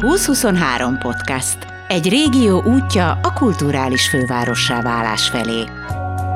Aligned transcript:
2023 0.00 0.98
podcast. 0.98 1.58
Egy 1.88 2.08
régió 2.08 2.62
útja 2.62 3.10
a 3.22 3.32
kulturális 3.32 4.08
fővárossá 4.08 4.82
válás 4.82 5.28
felé. 5.28 5.64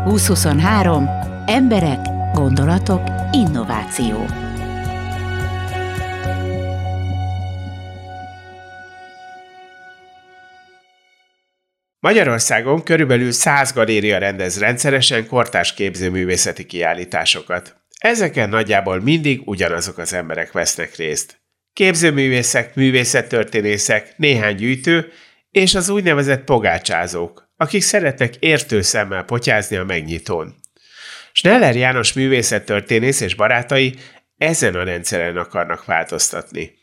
2023. 0.04 1.08
Emberek, 1.46 1.98
gondolatok, 2.32 3.02
innováció. 3.32 4.26
Magyarországon 12.00 12.82
körülbelül 12.82 13.32
100 13.32 13.72
galéria 13.72 14.18
rendez 14.18 14.58
rendszeresen 14.58 15.26
kortás 15.26 15.74
képzőművészeti 15.74 16.66
kiállításokat. 16.66 17.76
Ezeken 17.98 18.48
nagyjából 18.48 19.00
mindig 19.00 19.40
ugyanazok 19.44 19.98
az 19.98 20.12
emberek 20.12 20.52
vesznek 20.52 20.96
részt. 20.96 21.43
Képzőművészek, 21.74 22.74
művészettörténészek, 22.74 24.12
néhány 24.16 24.54
gyűjtő 24.54 25.12
és 25.50 25.74
az 25.74 25.88
úgynevezett 25.88 26.44
pogácsázók, 26.44 27.48
akik 27.56 27.82
szeretnek 27.82 28.36
értő 28.36 28.82
szemmel 28.82 29.24
potyázni 29.24 29.76
a 29.76 29.84
megnyitón. 29.84 30.54
Schneller 31.32 31.76
János 31.76 32.12
művészettörténész 32.12 33.20
és 33.20 33.34
barátai 33.34 33.94
ezen 34.38 34.74
a 34.74 34.84
rendszeren 34.84 35.36
akarnak 35.36 35.84
változtatni. 35.84 36.74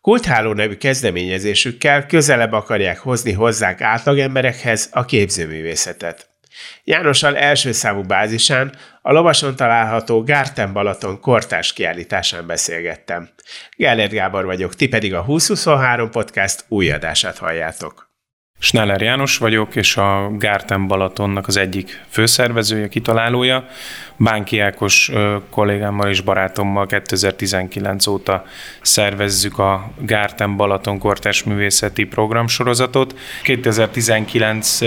Kultháló 0.00 0.52
nevű 0.52 0.76
kezdeményezésükkel 0.76 2.06
közelebb 2.06 2.52
akarják 2.52 2.98
hozni 2.98 3.32
hozzánk 3.32 3.80
átlagemberekhez 3.80 4.88
a 4.92 5.04
képzőművészetet. 5.04 6.29
Jánossal 6.84 7.36
első 7.36 7.72
számú 7.72 8.02
bázisán, 8.02 8.74
a 9.02 9.12
Lovason 9.12 9.56
található 9.56 10.22
Gárten 10.22 10.72
Balaton 10.72 11.20
kortás 11.20 11.72
kiállításán 11.72 12.46
beszélgettem. 12.46 13.28
Gellert 13.76 14.12
Gábor 14.12 14.44
vagyok, 14.44 14.74
ti 14.74 14.88
pedig 14.88 15.14
a 15.14 15.24
2023 15.24 16.10
podcast 16.10 16.64
új 16.68 16.90
adását 16.90 17.38
halljátok. 17.38 18.09
Schneller 18.62 19.00
János 19.00 19.38
vagyok, 19.38 19.76
és 19.76 19.96
a 19.96 20.30
Gárten 20.38 20.86
Balatonnak 20.86 21.46
az 21.46 21.56
egyik 21.56 22.04
főszervezője, 22.08 22.88
kitalálója. 22.88 23.68
Bánki 24.16 24.58
Ákos 24.58 25.10
kollégámmal 25.50 26.08
és 26.08 26.20
barátommal 26.20 26.86
2019 26.86 28.06
óta 28.06 28.44
szervezzük 28.80 29.58
a 29.58 29.90
Gárten 29.98 30.56
Balaton 30.56 30.98
kortás 30.98 31.42
művészeti 31.42 32.04
programsorozatot. 32.04 33.18
2019 33.42 34.78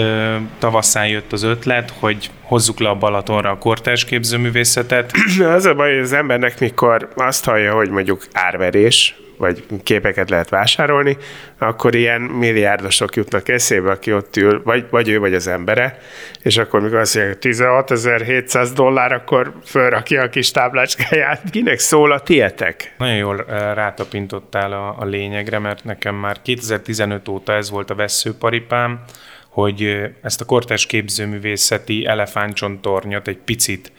tavaszán 0.59 1.07
jött 1.07 1.31
az 1.31 1.43
ötlet, 1.43 1.93
hogy 1.99 2.29
hozzuk 2.41 2.79
le 2.79 2.89
a 2.89 2.95
Balatonra 2.95 3.49
a 3.49 3.57
kortás 3.57 4.05
képzőművészetet. 4.05 5.11
Az 5.55 5.65
a 5.65 5.73
baj, 5.73 5.93
hogy 5.93 6.03
az 6.03 6.13
embernek 6.13 6.59
mikor 6.59 7.09
azt 7.15 7.45
hallja, 7.45 7.73
hogy 7.73 7.89
mondjuk 7.89 8.27
árverés, 8.33 9.15
vagy 9.37 9.63
képeket 9.83 10.29
lehet 10.29 10.49
vásárolni, 10.49 11.17
akkor 11.57 11.95
ilyen 11.95 12.21
milliárdosok 12.21 13.15
jutnak 13.15 13.49
eszébe, 13.49 13.91
aki 13.91 14.13
ott 14.13 14.37
ül, 14.37 14.61
vagy, 14.63 14.85
vagy 14.89 15.09
ő, 15.09 15.19
vagy 15.19 15.33
az 15.33 15.47
embere, 15.47 15.99
és 16.41 16.57
akkor 16.57 16.81
mikor 16.81 16.97
azt 16.97 17.15
mondják, 17.15 17.37
16.700 17.41 18.69
dollár, 18.75 19.11
akkor 19.11 19.53
fölrakja 19.65 20.21
a 20.21 20.29
kis 20.29 20.51
táblácskáját. 20.51 21.41
Kinek 21.51 21.79
szól 21.79 22.11
a 22.11 22.19
tietek? 22.19 22.95
Nagyon 22.97 23.15
jól 23.15 23.45
rátapintottál 23.73 24.71
a, 24.71 24.95
a 24.99 25.05
lényegre, 25.05 25.59
mert 25.59 25.83
nekem 25.83 26.15
már 26.15 26.41
2015 26.41 27.27
óta 27.27 27.53
ez 27.53 27.69
volt 27.69 27.89
a 27.89 27.95
veszőparipám, 27.95 29.03
hogy 29.49 30.09
ezt 30.21 30.41
a 30.41 30.45
kortás 30.45 30.85
képzőművészeti 30.85 32.05
elefántcsontornyot 32.05 33.27
egy 33.27 33.37
picit 33.37 33.91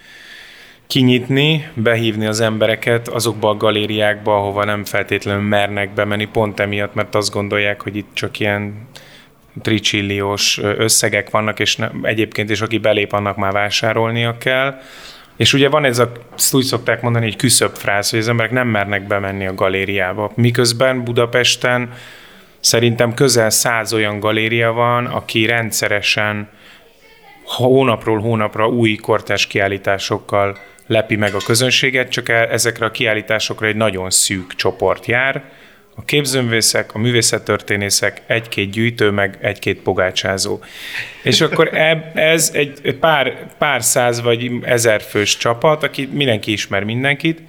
kinyitni, 0.87 1.69
behívni 1.75 2.27
az 2.27 2.41
embereket 2.41 3.09
azokba 3.09 3.49
a 3.49 3.57
galériákba, 3.57 4.37
ahova 4.37 4.65
nem 4.65 4.85
feltétlenül 4.85 5.43
mernek 5.43 5.95
bemenni, 5.95 6.25
pont 6.25 6.61
emiatt, 6.61 6.95
mert 6.95 7.15
azt 7.15 7.33
gondolják, 7.33 7.83
hogy 7.83 7.97
itt 7.97 8.11
csak 8.13 8.41
ilyen 8.41 8.89
tricsilliós 9.63 10.59
összegek 10.59 11.31
vannak, 11.31 11.61
és 11.61 11.77
ne, 11.77 11.89
egyébként 12.03 12.51
is 12.51 12.61
aki 12.61 12.79
belép, 12.79 13.13
annak 13.13 13.37
már 13.37 13.53
vásárolnia 13.53 14.39
kell. 14.39 14.81
És 15.37 15.53
ugye 15.53 15.69
van 15.69 15.85
ez 15.85 15.99
a, 15.99 16.13
ezt 16.37 16.55
úgy 16.55 16.65
szokták 16.65 17.03
mondani, 17.03 17.27
egy 17.27 17.37
küszöbb 17.37 17.75
frász, 17.75 18.11
hogy 18.11 18.19
az 18.19 18.29
emberek 18.29 18.53
nem 18.53 18.69
mernek 18.69 19.07
bemenni 19.07 19.47
a 19.47 19.55
galériába. 19.55 20.33
Miközben 20.35 21.05
Budapesten 21.05 21.93
szerintem 22.61 23.15
közel 23.15 23.51
száz 23.51 23.93
olyan 23.93 24.19
galéria 24.19 24.73
van, 24.73 25.07
aki 25.07 25.47
rendszeresen 25.47 26.49
hónapról 27.45 28.19
hónapra 28.21 28.69
új 28.69 28.95
kortás 28.95 29.47
kiállításokkal 29.47 30.59
lepi 30.87 31.17
meg 31.17 31.35
a 31.35 31.39
közönséget, 31.47 32.09
csak 32.09 32.29
e- 32.29 32.49
ezekre 32.51 32.87
a 32.87 32.91
kiállításokra 32.91 33.67
egy 33.67 33.77
nagyon 33.77 34.11
szűk 34.11 34.55
csoport 34.55 35.07
jár. 35.07 35.43
A 35.97 36.05
képzőművészek, 36.05 36.95
a 36.95 36.99
művészettörténészek, 36.99 38.23
egy-két 38.27 38.71
gyűjtő, 38.71 39.11
meg 39.11 39.39
egy-két 39.41 39.81
pogácsázó. 39.81 40.61
És 41.23 41.41
akkor 41.41 41.71
ez 42.15 42.51
egy 42.55 42.97
pár, 43.01 43.47
pár 43.59 43.83
száz 43.83 44.23
vagy 44.23 44.51
ezer 44.63 45.03
fős 45.03 45.37
csapat, 45.37 45.83
aki 45.83 46.09
mindenki 46.13 46.53
ismer 46.53 46.85
mindenkit, 46.85 47.41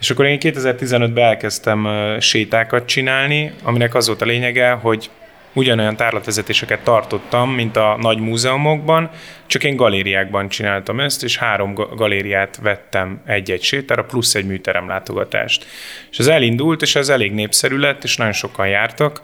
és 0.00 0.10
akkor 0.10 0.26
én 0.26 0.38
2015-ben 0.40 1.24
elkezdtem 1.24 1.88
sétákat 2.20 2.86
csinálni, 2.86 3.52
aminek 3.62 3.94
az 3.94 4.06
volt 4.06 4.22
a 4.22 4.24
lényege, 4.24 4.70
hogy 4.70 5.10
ugyanolyan 5.54 5.96
tárlatvezetéseket 5.96 6.80
tartottam, 6.80 7.50
mint 7.50 7.76
a 7.76 7.96
nagy 8.00 8.18
múzeumokban, 8.18 9.10
csak 9.46 9.64
én 9.64 9.76
galériákban 9.76 10.48
csináltam 10.48 11.00
ezt, 11.00 11.22
és 11.22 11.36
három 11.36 11.74
galériát 11.74 12.58
vettem 12.62 13.22
egy-egy 13.26 13.62
sétára, 13.62 14.04
plusz 14.04 14.34
egy 14.34 14.46
műterem 14.46 14.88
látogatást. 14.88 15.66
És 16.10 16.18
ez 16.18 16.26
elindult, 16.26 16.82
és 16.82 16.94
ez 16.94 17.08
elég 17.08 17.32
népszerű 17.32 17.76
lett, 17.76 18.04
és 18.04 18.16
nagyon 18.16 18.32
sokan 18.32 18.68
jártak, 18.68 19.20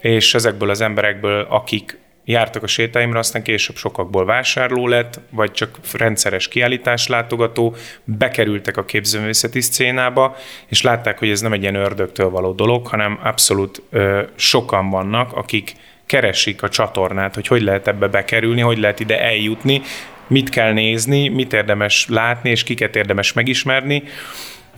és 0.00 0.34
ezekből 0.34 0.70
az 0.70 0.80
emberekből, 0.80 1.46
akik 1.48 1.98
jártak 2.24 2.62
a 2.62 2.66
sétáimra, 2.66 3.18
aztán 3.18 3.42
később 3.42 3.76
sokakból 3.76 4.24
vásárló 4.24 4.88
lett, 4.88 5.20
vagy 5.30 5.52
csak 5.52 5.78
rendszeres 5.92 6.48
kiállítás 6.48 7.06
látogató, 7.06 7.74
bekerültek 8.04 8.76
a 8.76 8.84
képzőművészeti 8.84 9.60
szcénába, 9.60 10.36
és 10.68 10.82
látták, 10.82 11.18
hogy 11.18 11.28
ez 11.28 11.40
nem 11.40 11.52
egy 11.52 11.62
ilyen 11.62 11.74
ördögtől 11.74 12.30
való 12.30 12.52
dolog, 12.52 12.86
hanem 12.86 13.18
abszolút 13.22 13.82
ö, 13.90 14.22
sokan 14.34 14.90
vannak, 14.90 15.32
akik 15.32 15.72
keresik 16.06 16.62
a 16.62 16.68
csatornát, 16.68 17.34
hogy 17.34 17.46
hogy 17.46 17.62
lehet 17.62 17.88
ebbe 17.88 18.08
bekerülni, 18.08 18.60
hogy 18.60 18.78
lehet 18.78 19.00
ide 19.00 19.20
eljutni, 19.20 19.82
mit 20.26 20.48
kell 20.48 20.72
nézni, 20.72 21.28
mit 21.28 21.52
érdemes 21.52 22.06
látni, 22.08 22.50
és 22.50 22.62
kiket 22.62 22.96
érdemes 22.96 23.32
megismerni, 23.32 24.02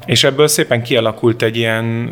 és 0.06 0.24
ebből 0.24 0.46
szépen 0.46 0.82
kialakult 0.82 1.42
egy 1.42 1.56
ilyen 1.56 2.08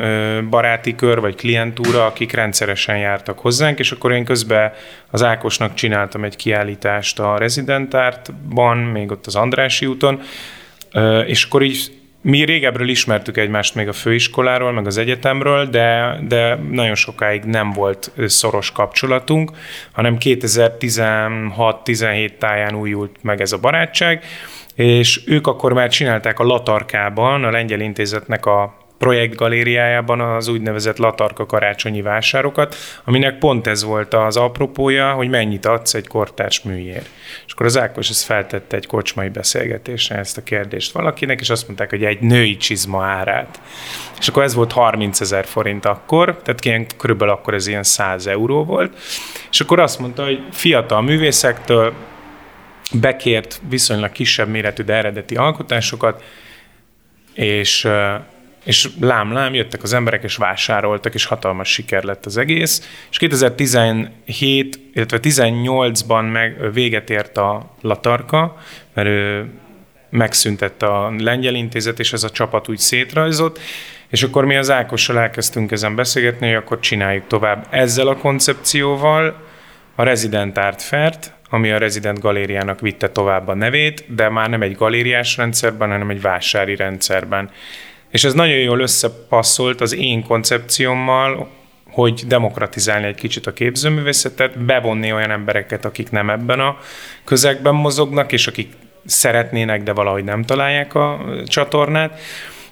baráti 0.49 0.95
kör, 0.95 1.19
vagy 1.19 1.35
klientúra, 1.35 2.05
akik 2.05 2.31
rendszeresen 2.31 2.97
jártak 2.97 3.39
hozzánk, 3.39 3.79
és 3.79 3.91
akkor 3.91 4.11
én 4.11 4.25
közben 4.25 4.71
az 5.11 5.23
Ákosnak 5.23 5.73
csináltam 5.73 6.23
egy 6.23 6.35
kiállítást 6.35 7.19
a 7.19 7.37
rezidentártban, 7.37 8.77
még 8.77 9.11
ott 9.11 9.25
az 9.25 9.35
Andrási 9.35 9.85
úton, 9.85 10.21
és 11.25 11.43
akkor 11.43 11.61
így 11.61 11.91
mi 12.25 12.43
régebről 12.43 12.89
ismertük 12.89 13.37
egymást 13.37 13.75
még 13.75 13.87
a 13.87 13.93
főiskoláról, 13.93 14.71
meg 14.71 14.85
az 14.85 14.97
egyetemről, 14.97 15.65
de, 15.65 16.17
de 16.27 16.59
nagyon 16.71 16.95
sokáig 16.95 17.43
nem 17.43 17.71
volt 17.71 18.11
szoros 18.25 18.71
kapcsolatunk, 18.71 19.51
hanem 19.91 20.17
2016-17 20.19 22.37
táján 22.37 22.75
újult 22.75 23.15
meg 23.21 23.41
ez 23.41 23.51
a 23.51 23.57
barátság, 23.57 24.23
és 24.75 25.21
ők 25.25 25.47
akkor 25.47 25.73
már 25.73 25.89
csinálták 25.89 26.39
a 26.39 26.43
Latarkában, 26.43 27.43
a 27.43 27.51
Lengyel 27.51 27.79
Intézetnek 27.79 28.45
a 28.45 28.85
projektgalériájában 28.97 30.19
az 30.19 30.47
úgynevezett 30.47 30.97
Latarka 30.97 31.45
karácsonyi 31.45 32.01
vásárokat, 32.01 32.75
aminek 33.03 33.37
pont 33.37 33.67
ez 33.67 33.83
volt 33.83 34.13
az 34.13 34.37
apropója, 34.37 35.11
hogy 35.11 35.29
mennyit 35.29 35.65
adsz 35.65 35.93
egy 35.93 36.07
kortárs 36.07 36.61
műért. 36.61 37.09
És 37.45 37.53
akkor 37.53 37.65
az 37.65 37.77
Ákos 37.77 38.09
ezt 38.09 38.25
feltette 38.25 38.75
egy 38.75 38.85
kocsmai 38.85 39.29
beszélgetésre 39.29 40.15
ezt 40.15 40.37
a 40.37 40.43
kérdést 40.43 40.91
valakinek, 40.91 41.39
és 41.39 41.49
azt 41.49 41.65
mondták, 41.65 41.89
hogy 41.89 42.03
egy 42.03 42.19
női 42.19 42.57
csizma 42.57 43.03
árát. 43.03 43.61
És 44.19 44.27
akkor 44.27 44.43
ez 44.43 44.53
volt 44.53 44.71
30 44.71 45.21
ezer 45.21 45.45
forint 45.45 45.85
akkor, 45.85 46.41
tehát 46.43 46.65
ilyen, 46.65 46.85
körülbelül 46.97 47.33
akkor 47.33 47.53
ez 47.53 47.67
ilyen 47.67 47.83
100 47.83 48.27
euró 48.27 48.63
volt. 48.63 48.97
És 49.51 49.59
akkor 49.59 49.79
azt 49.79 49.99
mondta, 49.99 50.23
hogy 50.23 50.39
fiatal 50.51 51.01
művészektől 51.01 51.93
bekért 52.91 53.61
viszonylag 53.69 54.11
kisebb 54.11 54.47
méretű, 54.47 54.83
de 54.83 54.93
eredeti 54.93 55.35
alkotásokat, 55.35 56.23
és, 57.33 57.87
és 58.63 58.89
lám-lám 58.99 59.53
jöttek 59.53 59.83
az 59.83 59.93
emberek, 59.93 60.23
és 60.23 60.35
vásároltak, 60.35 61.13
és 61.13 61.25
hatalmas 61.25 61.71
siker 61.71 62.03
lett 62.03 62.25
az 62.25 62.37
egész. 62.37 63.05
És 63.09 63.17
2017, 63.17 64.79
illetve 64.93 65.19
18-ban 65.21 66.31
meg 66.31 66.73
véget 66.73 67.09
ért 67.09 67.37
a 67.37 67.75
Latarka, 67.81 68.57
mert 68.93 69.07
ő 69.07 69.49
megszüntette 70.09 70.85
a 70.85 71.13
lengyel 71.17 71.55
intézet, 71.55 71.99
és 71.99 72.13
ez 72.13 72.23
a 72.23 72.29
csapat 72.29 72.69
úgy 72.69 72.77
szétrajzott, 72.77 73.59
és 74.09 74.23
akkor 74.23 74.45
mi 74.45 74.55
az 74.55 74.71
Ákossal 74.71 75.19
elkezdtünk 75.19 75.71
ezen 75.71 75.95
beszélgetni, 75.95 76.47
hogy 76.47 76.55
akkor 76.55 76.79
csináljuk 76.79 77.27
tovább 77.27 77.67
ezzel 77.69 78.07
a 78.07 78.17
koncepcióval 78.17 79.43
a 79.95 80.03
Resident 80.03 80.57
Art 80.57 80.81
Fair-t, 80.81 81.34
ami 81.49 81.71
a 81.71 81.77
Resident 81.77 82.19
Galériának 82.19 82.79
vitte 82.79 83.09
tovább 83.09 83.47
a 83.47 83.53
nevét, 83.53 84.15
de 84.15 84.29
már 84.29 84.49
nem 84.49 84.61
egy 84.61 84.75
galériás 84.75 85.37
rendszerben, 85.37 85.89
hanem 85.89 86.09
egy 86.09 86.21
vásári 86.21 86.75
rendszerben. 86.75 87.49
És 88.09 88.23
ez 88.23 88.33
nagyon 88.33 88.57
jól 88.57 88.79
összepasszolt 88.79 89.81
az 89.81 89.95
én 89.95 90.23
koncepciómmal, 90.23 91.49
hogy 91.91 92.23
demokratizálni 92.27 93.05
egy 93.05 93.15
kicsit 93.15 93.47
a 93.47 93.53
képzőművészetet, 93.53 94.59
bevonni 94.59 95.13
olyan 95.13 95.31
embereket, 95.31 95.85
akik 95.85 96.11
nem 96.11 96.29
ebben 96.29 96.59
a 96.59 96.77
közegben 97.23 97.73
mozognak, 97.73 98.31
és 98.31 98.47
akik 98.47 98.73
szeretnének, 99.05 99.83
de 99.83 99.91
valahogy 99.91 100.23
nem 100.23 100.43
találják 100.43 100.95
a 100.95 101.25
csatornát 101.45 102.19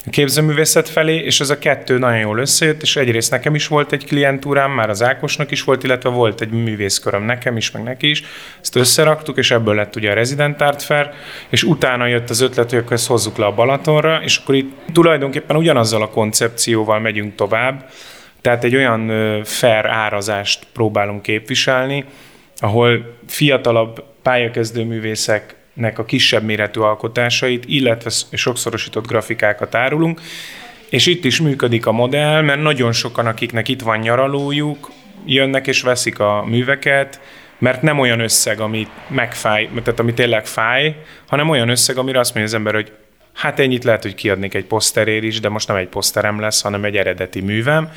képzőművészet 0.09 0.89
felé, 0.89 1.15
és 1.15 1.39
ez 1.39 1.49
a 1.49 1.59
kettő 1.59 1.97
nagyon 1.97 2.19
jól 2.19 2.39
összejött, 2.39 2.81
és 2.81 2.95
egyrészt 2.95 3.31
nekem 3.31 3.55
is 3.55 3.67
volt 3.67 3.91
egy 3.91 4.05
klientúrám, 4.05 4.71
már 4.71 4.89
az 4.89 5.03
Ákosnak 5.03 5.51
is 5.51 5.63
volt, 5.63 5.83
illetve 5.83 6.09
volt 6.09 6.41
egy 6.41 6.49
művészköröm 6.49 7.23
nekem 7.23 7.57
is, 7.57 7.71
meg 7.71 7.83
neki 7.83 8.09
is. 8.09 8.23
Ezt 8.61 8.75
összeraktuk, 8.75 9.37
és 9.37 9.51
ebből 9.51 9.75
lett 9.75 9.95
ugye 9.95 10.11
a 10.11 10.13
Resident 10.13 10.61
Art 10.61 10.81
Fair, 10.81 11.09
és 11.49 11.63
utána 11.63 12.07
jött 12.07 12.29
az 12.29 12.41
ötlet, 12.41 12.69
hogy 12.69 12.79
akkor 12.79 12.91
ezt 12.91 13.07
hozzuk 13.07 13.37
le 13.37 13.45
a 13.45 13.53
Balatonra, 13.53 14.21
és 14.23 14.37
akkor 14.37 14.55
itt 14.55 14.71
tulajdonképpen 14.93 15.55
ugyanazzal 15.55 16.01
a 16.01 16.09
koncepcióval 16.09 16.99
megyünk 16.99 17.35
tovább, 17.35 17.89
tehát 18.41 18.63
egy 18.63 18.75
olyan 18.75 19.11
fair 19.43 19.85
árazást 19.85 20.67
próbálunk 20.73 21.21
képviselni, 21.21 22.05
ahol 22.57 23.17
fiatalabb 23.27 24.03
pályakezdő 24.21 24.83
művészek 24.83 25.55
nek 25.73 25.99
a 25.99 26.05
kisebb 26.05 26.43
méretű 26.43 26.79
alkotásait, 26.79 27.63
illetve 27.67 28.09
sokszorosított 28.31 29.07
grafikákat 29.07 29.75
árulunk, 29.75 30.21
és 30.89 31.05
itt 31.05 31.25
is 31.25 31.41
működik 31.41 31.85
a 31.85 31.91
modell, 31.91 32.41
mert 32.41 32.61
nagyon 32.61 32.91
sokan, 32.91 33.27
akiknek 33.27 33.67
itt 33.67 33.81
van 33.81 33.99
nyaralójuk, 33.99 34.91
jönnek 35.25 35.67
és 35.67 35.81
veszik 35.81 36.19
a 36.19 36.45
műveket, 36.45 37.19
mert 37.57 37.81
nem 37.81 37.99
olyan 37.99 38.19
összeg, 38.19 38.59
ami 38.59 38.87
megfáj, 39.07 39.69
tehát 39.83 39.99
ami 39.99 40.13
tényleg 40.13 40.45
fáj, 40.45 40.95
hanem 41.27 41.49
olyan 41.49 41.69
összeg, 41.69 41.97
amire 41.97 42.19
azt 42.19 42.33
mondja 42.33 42.51
az 42.51 42.57
ember, 42.57 42.73
hogy 42.73 42.91
hát 43.33 43.59
ennyit 43.59 43.83
lehet, 43.83 44.01
hogy 44.01 44.15
kiadnék 44.15 44.53
egy 44.53 44.65
poszterér 44.65 45.23
is, 45.23 45.39
de 45.39 45.49
most 45.49 45.67
nem 45.67 45.77
egy 45.77 45.87
poszterem 45.87 46.39
lesz, 46.39 46.61
hanem 46.61 46.83
egy 46.83 46.97
eredeti 46.97 47.41
művem, 47.41 47.91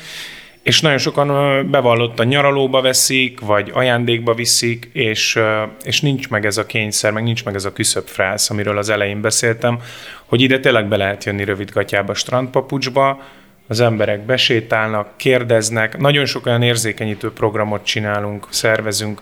és 0.67 0.81
nagyon 0.81 0.97
sokan 0.97 1.27
bevallott 1.71 2.19
a 2.19 2.23
nyaralóba 2.23 2.81
veszik, 2.81 3.39
vagy 3.39 3.71
ajándékba 3.73 4.33
viszik, 4.33 4.89
és, 4.93 5.39
és 5.83 6.01
nincs 6.01 6.29
meg 6.29 6.45
ez 6.45 6.57
a 6.57 6.65
kényszer, 6.65 7.11
meg 7.11 7.23
nincs 7.23 7.45
meg 7.45 7.55
ez 7.55 7.65
a 7.65 7.73
küszöbb 7.73 8.07
frász, 8.07 8.49
amiről 8.49 8.77
az 8.77 8.89
elején 8.89 9.21
beszéltem, 9.21 9.79
hogy 10.25 10.41
ide 10.41 10.59
tényleg 10.59 10.87
be 10.87 10.97
lehet 10.97 11.23
jönni 11.23 11.43
rövidgatjába, 11.43 12.13
strandpapucsba, 12.13 13.21
az 13.67 13.79
emberek 13.79 14.25
besétálnak, 14.25 15.17
kérdeznek, 15.17 15.97
nagyon 15.97 16.25
sok 16.25 16.45
olyan 16.45 16.61
érzékenyítő 16.61 17.31
programot 17.31 17.85
csinálunk, 17.85 18.47
szervezünk, 18.49 19.21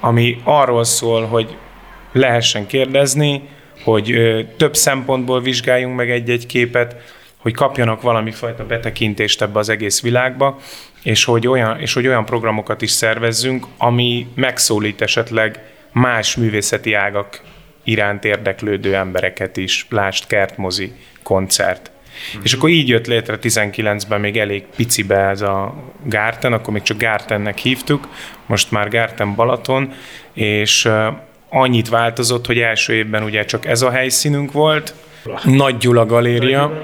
ami 0.00 0.40
arról 0.44 0.84
szól, 0.84 1.24
hogy 1.24 1.56
lehessen 2.12 2.66
kérdezni, 2.66 3.42
hogy 3.84 4.14
több 4.56 4.76
szempontból 4.76 5.40
vizsgáljunk 5.40 5.96
meg 5.96 6.10
egy-egy 6.10 6.46
képet, 6.46 6.96
hogy 7.40 7.54
kapjanak 7.54 8.02
valami 8.02 8.30
fajta 8.30 8.66
betekintést 8.66 9.42
ebbe 9.42 9.58
az 9.58 9.68
egész 9.68 10.02
világba, 10.02 10.58
és 11.02 11.24
hogy 11.24 11.46
olyan, 11.46 11.80
és 11.80 11.92
hogy 11.92 12.06
olyan 12.06 12.24
programokat 12.24 12.82
is 12.82 12.90
szervezzünk, 12.90 13.66
ami 13.78 14.26
megszólít 14.34 15.00
esetleg 15.00 15.60
más 15.92 16.36
művészeti 16.36 16.92
ágak 16.92 17.40
iránt 17.84 18.24
érdeklődő 18.24 18.94
embereket 18.94 19.56
is, 19.56 19.86
lást 19.90 20.26
kertmozi, 20.26 20.92
koncert. 21.22 21.90
Mm-hmm. 21.90 22.44
És 22.44 22.52
akkor 22.52 22.68
így 22.68 22.88
jött 22.88 23.06
létre 23.06 23.38
19-ben 23.42 24.20
még 24.20 24.38
elég 24.38 24.64
picibe 24.76 25.16
ez 25.16 25.40
a 25.40 25.74
Gárten, 26.04 26.52
akkor 26.52 26.72
még 26.72 26.82
csak 26.82 26.98
Gártennek 26.98 27.58
hívtuk, 27.58 28.08
most 28.46 28.70
már 28.70 28.88
Gárten 28.88 29.34
Balaton, 29.34 29.92
és 30.32 30.88
annyit 31.48 31.88
változott, 31.88 32.46
hogy 32.46 32.58
első 32.58 32.94
évben 32.94 33.22
ugye 33.22 33.44
csak 33.44 33.66
ez 33.66 33.82
a 33.82 33.90
helyszínünk 33.90 34.52
volt, 34.52 34.94
nagy 35.44 35.76
Gyula 35.76 36.06
Galéria. 36.06 36.82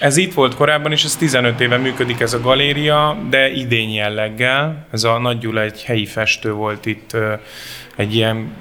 Ez 0.00 0.16
itt 0.16 0.34
volt 0.34 0.54
korábban, 0.54 0.92
és 0.92 1.04
ez 1.04 1.16
15 1.16 1.60
éve 1.60 1.76
működik 1.76 2.20
ez 2.20 2.32
a 2.34 2.40
galéria, 2.40 3.18
de 3.30 3.50
idény 3.50 3.92
jelleggel. 3.92 4.86
Ez 4.92 5.04
a 5.04 5.18
Nagy 5.18 5.38
Gyula 5.38 5.60
egy 5.60 5.82
helyi 5.82 6.06
festő 6.06 6.52
volt 6.52 6.86
itt, 6.86 7.16
egy 7.96 8.14
ilyen 8.14 8.52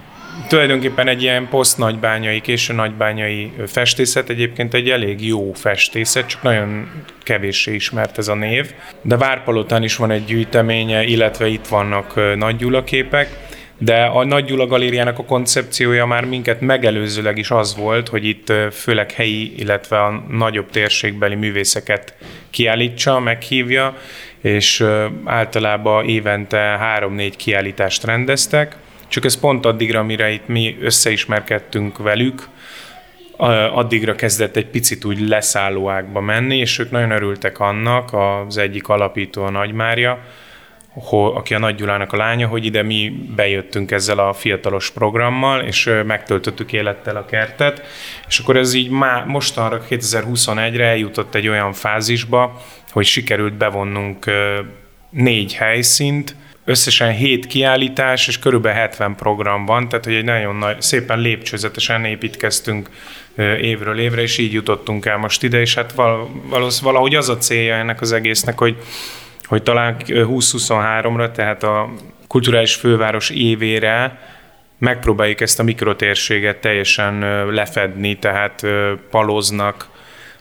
tulajdonképpen 0.48 1.07
egy 1.07 1.21
ilyen 1.21 1.48
poszt-nagybányai, 1.50 2.42
késő 2.42 2.74
nagybányai 2.74 3.51
festészet, 3.68 4.30
egyébként 4.30 4.74
egy 4.74 4.89
elég 4.89 5.27
jó 5.27 5.54
festészet, 5.54 6.27
csak 6.27 6.42
nagyon 6.42 6.89
kevéssé 7.24 7.74
ismert 7.74 8.18
ez 8.18 8.27
a 8.27 8.36
név. 8.36 8.74
De 9.01 9.18
Várpalotán 9.18 9.83
is 9.83 9.95
van 9.95 10.12
egy 10.12 10.25
gyűjteménye, 10.25 11.04
illetve 11.04 11.48
itt 11.48 11.68
vannak 11.68 12.36
Nagy 12.36 12.56
Gyula 12.56 12.83
képek 12.83 13.30
de 13.78 14.04
a 14.04 14.24
Nagy 14.24 14.46
Gyula 14.46 14.68
Galériának 14.68 15.20
a 15.20 15.24
koncepciója 15.24 16.06
már 16.06 16.25
minket 16.25 16.62
megelőzőleg 16.62 17.38
is 17.38 17.52
az 17.52 17.75
volt, 17.75 18.08
hogy 18.08 18.25
itt 18.25 18.54
főleg 18.72 19.12
helyi, 19.12 19.54
illetve 19.58 20.04
a 20.04 20.24
nagyobb 20.30 20.70
térségbeli 20.70 21.36
művészeket 21.36 22.16
kiállítsa, 22.50 23.20
meghívja, 23.20 23.98
és 24.42 24.86
általában 25.24 26.08
évente 26.08 26.58
három-négy 26.58 27.36
kiállítást 27.36 28.04
rendeztek, 28.04 28.75
csak 29.08 29.25
ez 29.25 29.40
pont 29.40 29.66
addigra, 29.66 30.00
amire 30.00 30.31
itt 30.31 30.48
mi 30.48 30.78
összeismerkedtünk 30.81 31.98
velük, 31.98 32.48
addigra 33.74 34.16
kezdett 34.16 34.56
egy 34.56 34.68
picit 34.68 35.06
úgy 35.06 35.19
leszállóákba 35.19 36.22
menni, 36.22 36.58
és 36.58 36.80
ők 36.80 36.92
nagyon 36.92 37.12
örültek 37.12 37.60
annak, 37.60 38.14
az 38.14 38.58
egyik 38.58 38.88
alapító 38.88 39.44
a 39.44 39.50
Nagymária, 40.94 41.36
aki 41.36 41.54
a 41.54 41.60
Nagy 41.60 41.75
Gyulának 41.75 42.13
a 42.13 42.18
lánya, 42.18 42.48
hogy 42.48 42.66
ide 42.66 42.84
mi 42.84 43.12
bejöttünk 43.36 43.92
ezzel 43.92 44.19
a 44.19 44.34
fiatalos 44.34 44.92
programmal, 44.92 45.62
és 45.62 45.90
megtöltöttük 46.06 46.74
élettel 46.74 47.16
a 47.16 47.25
kertet, 47.25 47.81
és 48.28 48.40
akkor 48.40 48.57
ez 48.57 48.74
így 48.74 48.90
má, 48.90 49.24
mostanra 49.28 49.81
2021-re 49.90 50.86
eljutott 50.86 51.36
egy 51.36 51.48
olyan 51.48 51.74
fázisba, 51.74 52.62
hogy 52.92 53.06
sikerült 53.06 53.54
bevonnunk 53.54 54.25
négy 55.10 55.56
helyszínt, 55.56 56.36
összesen 56.66 57.12
7 57.12 57.48
kiállítás, 57.48 58.28
és 58.28 58.40
körülbelül 58.40 58.80
70 58.80 59.16
program 59.16 59.66
van, 59.66 59.90
tehát 59.90 60.06
hogy 60.06 60.16
egy 60.16 60.24
nagyon 60.24 60.56
nagy, 60.56 60.81
szépen 60.81 61.19
lépcsőzetesen 61.19 62.06
építkeztünk 62.06 62.90
évről 63.62 64.00
évre, 64.00 64.22
és 64.22 64.38
így 64.38 64.54
jutottunk 64.54 65.06
el 65.06 65.18
most 65.18 65.44
ide, 65.44 65.60
és 65.60 65.75
hát 65.75 65.94
valahogy 66.81 67.16
az 67.16 67.30
a 67.30 67.38
célja 67.38 67.75
ennek 67.75 68.01
az 68.01 68.12
egésznek, 68.12 68.57
hogy 68.57 68.78
hogy 69.54 69.64
talán 69.64 69.96
2023-ra, 70.00 71.32
tehát 71.32 71.64
a 71.64 71.90
kulturális 72.28 72.76
főváros 72.76 73.30
évére 73.30 74.20
megpróbáljuk 74.78 75.42
ezt 75.42 75.60
a 75.60 75.64
mikrotérséget 75.64 76.58
teljesen 76.58 77.46
lefedni, 77.52 78.18
tehát 78.20 78.62
paloznak, 79.10 79.88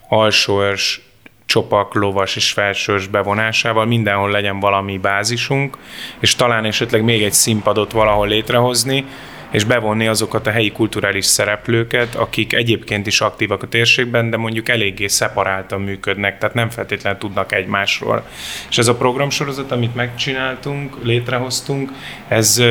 alsóörs, 0.09 1.00
csopak, 1.47 1.95
lovas 1.95 2.37
és 2.37 2.52
felsős 2.52 3.07
bevonásával 3.07 3.87
mindenhol 3.87 4.31
legyen 4.31 4.61
valami 4.61 4.99
bázisunk, 4.99 5.78
és 6.21 6.35
talán 6.35 6.64
esetleg 6.64 7.02
még 7.02 7.23
egy 7.23 7.33
színpadot 7.33 7.92
valahol 7.92 8.28
létrehozni, 8.28 9.04
és 9.52 9.64
bevonni 9.64 10.06
azokat 10.06 10.47
a 10.47 10.50
helyi 10.50 10.73
kulturális 10.73 11.25
szereplőket, 11.25 12.14
akik 12.14 12.52
egyébként 12.52 13.06
is 13.06 13.21
aktívak 13.21 13.62
a 13.62 13.68
térségben, 13.68 14.30
de 14.30 14.37
mondjuk 14.37 14.68
eléggé 14.68 15.06
szeparáltan 15.06 15.80
működnek, 15.80 16.38
tehát 16.38 16.54
nem 16.54 16.71
feltétlenül 16.71 17.18
tudnak 17.18 17.52
egymásról. 17.52 18.26
És 18.71 18.78
ez 18.78 18.88
a 18.88 18.94
programsorozat, 18.94 19.73
amit 19.73 19.94
megcsináltunk, 19.94 20.97
létrehoztunk, 21.02 21.92
ez 22.28 22.62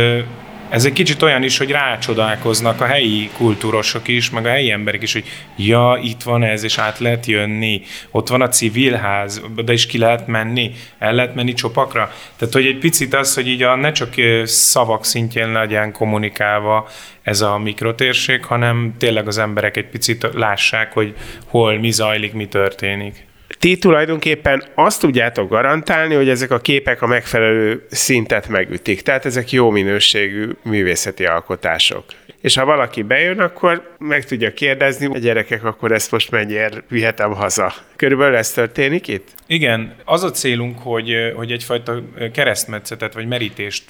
ez 0.72 0.86
egy 0.86 0.94
kicsit 0.94 1.22
olyan 1.22 1.44
is, 1.44 1.58
hogy 1.58 1.72
rácsodálkoznak 1.72 2.82
a 2.82 2.86
helyi 2.86 3.30
kultúrosok 3.38 4.08
is, 4.08 4.30
meg 4.30 4.46
a 4.46 4.50
helyi 4.50 4.72
emberek 4.72 5.02
is, 5.02 5.14
hogy 5.14 5.24
ja, 5.56 6.00
itt 6.02 6.24
van 6.24 6.44
ez, 6.44 6.64
és 6.64 6.78
át 6.78 7.00
lehet 7.00 7.26
jönni, 7.26 7.82
ott 8.12 8.28
van 8.28 8.42
a 8.42 8.50
civilház, 8.50 9.42
de 9.66 9.74
is 9.74 9.86
ki 9.86 9.98
lehet 9.98 10.28
menni, 10.28 10.72
el 11.00 11.14
lehet 11.14 11.36
menni 11.36 11.54
csopakra. 11.54 12.12
Tehát, 12.38 12.54
hogy 12.54 12.66
egy 12.66 12.78
picit 12.78 13.14
az, 13.14 13.34
hogy 13.34 13.48
így 13.48 13.64
a, 13.64 13.76
ne 13.76 13.92
csak 13.92 14.14
szavak 14.44 15.06
szintjén 15.06 15.52
legyen 15.52 15.92
kommunikálva 15.92 16.90
ez 17.22 17.42
a 17.42 17.58
mikrotérség, 17.58 18.46
hanem 18.46 18.96
tényleg 18.98 19.28
az 19.28 19.38
emberek 19.38 19.78
egy 19.78 19.88
picit 19.88 20.28
lássák, 20.34 20.94
hogy 20.94 21.16
hol 21.48 21.80
mi 21.80 21.92
zajlik, 21.92 22.34
mi 22.34 22.48
történik 22.48 23.30
ti 23.60 23.78
tulajdonképpen 23.78 24.64
azt 24.76 25.00
tudjátok 25.00 25.50
garantálni, 25.50 26.16
hogy 26.16 26.30
ezek 26.30 26.52
a 26.52 26.60
képek 26.60 27.02
a 27.02 27.08
megfelelő 27.08 27.86
szintet 27.90 28.48
megütik. 28.48 29.02
Tehát 29.02 29.26
ezek 29.26 29.52
jó 29.52 29.70
minőségű 29.70 30.50
művészeti 30.64 31.26
alkotások. 31.26 32.04
És 32.42 32.56
ha 32.56 32.66
valaki 32.66 33.02
bejön, 33.02 33.40
akkor 33.40 33.96
meg 33.98 34.26
tudja 34.26 34.54
kérdezni, 34.54 35.06
a 35.06 35.18
gyerekek, 35.18 35.64
akkor 35.64 35.92
ezt 35.92 36.12
most 36.12 36.32
mennyiért 36.32 36.84
vihetem 36.90 37.34
haza. 37.34 37.74
Körülbelül 37.96 38.36
ez 38.36 38.52
történik 38.52 39.08
itt? 39.08 39.28
Igen, 39.48 39.96
az 40.06 40.24
a 40.24 40.32
célunk, 40.32 40.80
hogy, 40.80 41.16
hogy 41.36 41.52
egyfajta 41.52 42.02
keresztmetszetet 42.34 43.14
vagy 43.14 43.28
merítést 43.28 43.84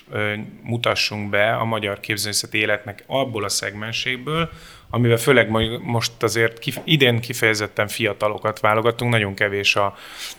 mutassunk 0.63 1.29
be 1.29 1.53
a 1.53 1.65
magyar 1.65 1.99
képzőművészeti 1.99 2.57
életnek 2.57 3.03
abból 3.07 3.43
a 3.43 3.49
szegmenséből, 3.49 4.49
amivel 4.91 5.17
főleg 5.17 5.49
most 5.81 6.11
azért 6.19 6.59
kif, 6.59 6.77
idén 6.83 7.19
kifejezetten 7.19 7.87
fiatalokat 7.87 8.59
válogatunk, 8.59 9.11
nagyon 9.11 9.33
kevés 9.33 9.75
a 9.75 9.95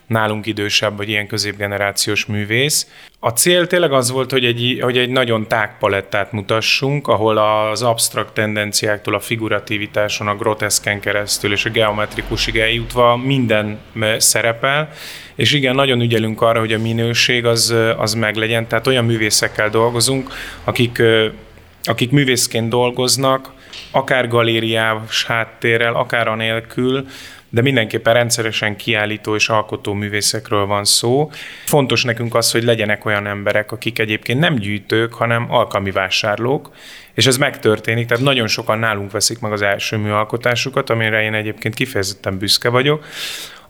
nálunk 0.07 0.45
idősebb 0.45 0.97
vagy 0.97 1.09
ilyen 1.09 1.27
középgenerációs 1.27 2.25
művész. 2.25 2.87
A 3.19 3.29
cél 3.29 3.67
tényleg 3.67 3.91
az 3.91 4.11
volt, 4.11 4.31
hogy 4.31 4.45
egy, 4.45 4.79
hogy 4.81 4.97
egy 4.97 5.09
nagyon 5.09 5.47
tág 5.47 5.77
palettát 5.77 6.31
mutassunk, 6.31 7.07
ahol 7.07 7.37
az 7.37 7.81
absztrakt 7.81 8.33
tendenciáktól 8.33 9.15
a 9.15 9.19
figurativitáson, 9.19 10.27
a 10.27 10.35
groteszken 10.35 10.99
keresztül 10.99 11.51
és 11.51 11.65
a 11.65 11.69
geometrikusig 11.69 12.57
eljutva 12.57 13.17
minden 13.17 13.79
szerepel, 14.17 14.89
és 15.35 15.53
igen, 15.53 15.75
nagyon 15.75 16.01
ügyelünk 16.01 16.41
arra, 16.41 16.59
hogy 16.59 16.73
a 16.73 16.79
minőség 16.79 17.45
az, 17.45 17.75
az 17.97 18.13
meglegyen, 18.13 18.67
tehát 18.67 18.87
olyan 18.87 19.05
művészekkel 19.05 19.69
dolgozunk, 19.69 20.29
akik, 20.63 21.01
akik 21.83 22.11
művészként 22.11 22.69
dolgoznak, 22.69 23.51
akár 23.91 24.27
galériás 24.27 25.25
háttérrel, 25.25 25.93
akár 25.93 26.27
anélkül, 26.27 27.05
de 27.49 27.61
mindenképpen 27.61 28.13
rendszeresen 28.13 28.75
kiállító 28.75 29.35
és 29.35 29.49
alkotó 29.49 29.93
művészekről 29.93 30.65
van 30.65 30.83
szó. 30.83 31.31
Fontos 31.65 32.03
nekünk 32.03 32.35
az, 32.35 32.51
hogy 32.51 32.63
legyenek 32.63 33.05
olyan 33.05 33.27
emberek, 33.27 33.71
akik 33.71 33.99
egyébként 33.99 34.39
nem 34.39 34.55
gyűjtők, 34.55 35.13
hanem 35.13 35.51
alkalmi 35.51 35.91
vásárlók, 35.91 36.71
és 37.13 37.25
ez 37.25 37.37
megtörténik, 37.37 38.07
tehát 38.07 38.23
nagyon 38.23 38.47
sokan 38.47 38.79
nálunk 38.79 39.11
veszik 39.11 39.39
meg 39.39 39.51
az 39.51 39.61
első 39.61 39.97
műalkotásukat, 39.97 40.89
amire 40.89 41.21
én 41.21 41.33
egyébként 41.33 41.75
kifejezetten 41.75 42.37
büszke 42.37 42.69
vagyok. 42.69 43.05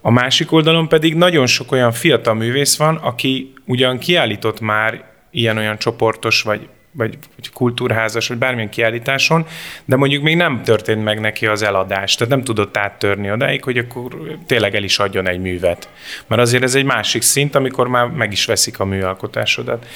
A 0.02 0.12
másik 0.12 0.52
oldalon 0.52 0.88
pedig 0.88 1.16
nagyon 1.16 1.46
sok 1.46 1.72
olyan 1.72 1.92
fiatal 1.92 2.34
művész 2.34 2.78
van, 2.78 2.96
aki 2.96 3.54
ugyan 3.66 3.98
kiállított 3.98 4.60
már 4.60 5.04
ilyen-olyan 5.32 5.78
csoportos 5.78 6.42
vagy 6.42 6.70
vagy, 6.94 7.18
kultúrházas, 7.54 8.28
vagy 8.28 8.38
bármilyen 8.38 8.70
kiállításon, 8.70 9.46
de 9.86 9.96
mondjuk 9.96 10.24
még 10.24 10.36
nem 10.36 10.64
történt 10.64 11.04
meg 11.04 11.20
neki 11.20 11.46
az 11.48 11.62
eladás, 11.62 12.16
tehát 12.16 12.34
nem 12.34 12.44
tudott 12.44 12.78
áttörni 12.78 13.32
odáig, 13.32 13.64
hogy 13.64 13.78
akkor 13.78 14.38
tényleg 14.46 14.76
el 14.76 14.84
is 14.84 15.00
adjon 15.00 15.28
egy 15.28 15.40
művet. 15.40 15.90
Mert 16.28 16.42
azért 16.42 16.64
ez 16.64 16.76
egy 16.76 16.86
másik 16.86 17.22
szint, 17.22 17.56
amikor 17.56 17.88
már 17.88 18.08
meg 18.08 18.32
is 18.32 18.46
veszik 18.46 18.80
a 18.80 18.86
műalkotásodat. 18.86 19.88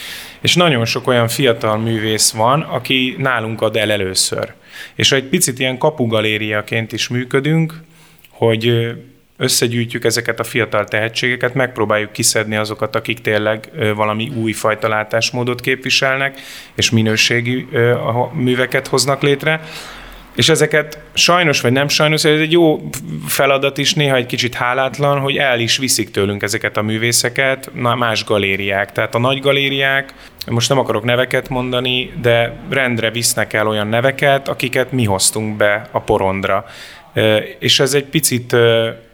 És 0.41 0.55
nagyon 0.55 0.85
sok 0.85 1.07
olyan 1.07 1.27
fiatal 1.27 1.77
művész 1.77 2.31
van, 2.31 2.61
aki 2.61 3.15
nálunk 3.17 3.61
ad 3.61 3.75
el 3.75 3.91
először. 3.91 4.53
És 4.95 5.11
egy 5.11 5.23
picit 5.23 5.59
ilyen 5.59 5.77
kapugalériaként 5.77 6.91
is 6.91 7.07
működünk, 7.07 7.73
hogy 8.29 8.95
összegyűjtjük 9.37 10.05
ezeket 10.05 10.39
a 10.39 10.43
fiatal 10.43 10.85
tehetségeket, 10.85 11.53
megpróbáljuk 11.53 12.11
kiszedni 12.11 12.55
azokat, 12.55 12.95
akik 12.95 13.21
tényleg 13.21 13.69
valami 13.95 14.31
újfajta 14.35 14.87
látásmódot 14.87 15.61
képviselnek, 15.61 16.39
és 16.75 16.89
minőségi 16.89 17.67
műveket 18.33 18.87
hoznak 18.87 19.21
létre. 19.21 19.61
És 20.35 20.49
ezeket 20.49 20.99
sajnos 21.13 21.61
vagy 21.61 21.71
nem 21.71 21.87
sajnos, 21.87 22.23
ez 22.23 22.39
egy 22.39 22.51
jó 22.51 22.89
feladat 23.27 23.77
is, 23.77 23.93
néha 23.93 24.15
egy 24.15 24.25
kicsit 24.25 24.55
hálátlan, 24.55 25.19
hogy 25.19 25.37
el 25.37 25.59
is 25.59 25.77
viszik 25.77 26.11
tőlünk 26.11 26.43
ezeket 26.43 26.77
a 26.77 26.81
művészeket 26.81 27.69
más 27.73 28.25
galériák. 28.25 28.91
Tehát 28.91 29.15
a 29.15 29.19
nagy 29.19 29.39
galériák, 29.39 30.13
most 30.47 30.69
nem 30.69 30.77
akarok 30.77 31.03
neveket 31.03 31.49
mondani, 31.49 32.13
de 32.21 32.53
rendre 32.69 33.11
visznek 33.11 33.53
el 33.53 33.67
olyan 33.67 33.87
neveket, 33.87 34.47
akiket 34.47 34.91
mi 34.91 35.03
hoztunk 35.03 35.55
be 35.55 35.89
a 35.91 35.99
porondra. 35.99 36.65
És 37.59 37.79
ez 37.79 37.93
egy 37.93 38.05
picit 38.05 38.55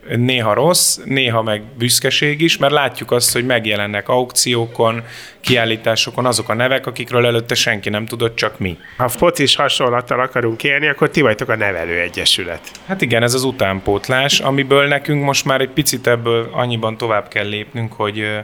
néha 0.10 0.54
rossz, 0.54 1.00
néha 1.06 1.42
meg 1.42 1.64
büszkeség 1.78 2.42
is, 2.42 2.58
mert 2.58 2.74
látjuk 2.74 3.12
azt, 3.12 3.34
hogy 3.34 3.46
megjelennek 3.46 4.10
aukciókon, 4.10 5.04
kiállításokon 5.42 6.26
azok 6.26 6.50
a 6.50 6.54
nevek, 6.54 6.88
akikről 6.88 7.26
előtte 7.26 7.56
senki 7.56 7.90
nem 7.90 8.06
tudott, 8.06 8.36
csak 8.36 8.60
mi. 8.60 8.78
Ha 8.98 9.08
focis 9.08 9.56
hasonlattal 9.56 10.20
akarunk 10.20 10.64
élni, 10.64 10.88
akkor 10.88 11.10
ti 11.10 11.22
vagytok 11.22 11.50
a 11.50 11.56
nevelő 11.56 12.00
egyesület. 12.00 12.72
Hát 12.88 13.02
igen, 13.02 13.24
ez 13.24 13.34
az 13.34 13.44
utánpótlás, 13.44 14.40
amiből 14.40 14.88
nekünk 14.88 15.24
most 15.24 15.46
már 15.46 15.62
egy 15.62 15.70
picit 15.70 16.08
ebből 16.08 16.50
annyiban 16.52 16.98
tovább 16.98 17.28
kell 17.28 17.48
lépnünk, 17.48 17.94
hogy 17.94 18.44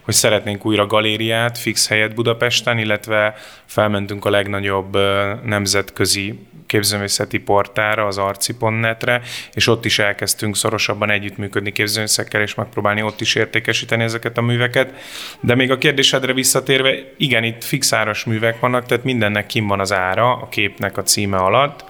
hogy 0.00 0.14
szeretnénk 0.14 0.66
újra 0.66 0.86
galériát, 0.86 1.58
fix 1.58 1.88
helyet 1.88 2.14
Budapesten, 2.14 2.78
illetve 2.78 3.34
felmentünk 3.64 4.24
a 4.24 4.30
legnagyobb 4.30 4.98
nemzetközi 5.44 6.38
képzőművészeti 6.70 7.38
portára, 7.38 8.06
az 8.06 8.18
arci.net-re, 8.18 9.20
és 9.52 9.66
ott 9.66 9.84
is 9.84 9.98
elkezdtünk 9.98 10.56
szorosabban 10.56 11.10
együttműködni 11.10 11.72
képzőművészekkel, 11.72 12.40
és 12.40 12.54
megpróbálni 12.54 13.02
ott 13.02 13.20
is 13.20 13.34
értékesíteni 13.34 14.02
ezeket 14.02 14.38
a 14.38 14.42
műveket. 14.42 14.94
De 15.40 15.54
még 15.54 15.70
a 15.70 15.78
kérdésedre 15.78 16.32
visszatérve, 16.32 16.94
igen, 17.16 17.44
itt 17.44 17.64
fixáros 17.64 18.24
művek 18.24 18.60
vannak, 18.60 18.86
tehát 18.86 19.04
mindennek 19.04 19.46
kim 19.46 19.66
van 19.66 19.80
az 19.80 19.92
ára 19.92 20.32
a 20.32 20.48
képnek 20.48 20.96
a 20.96 21.02
címe 21.02 21.36
alatt, 21.36 21.84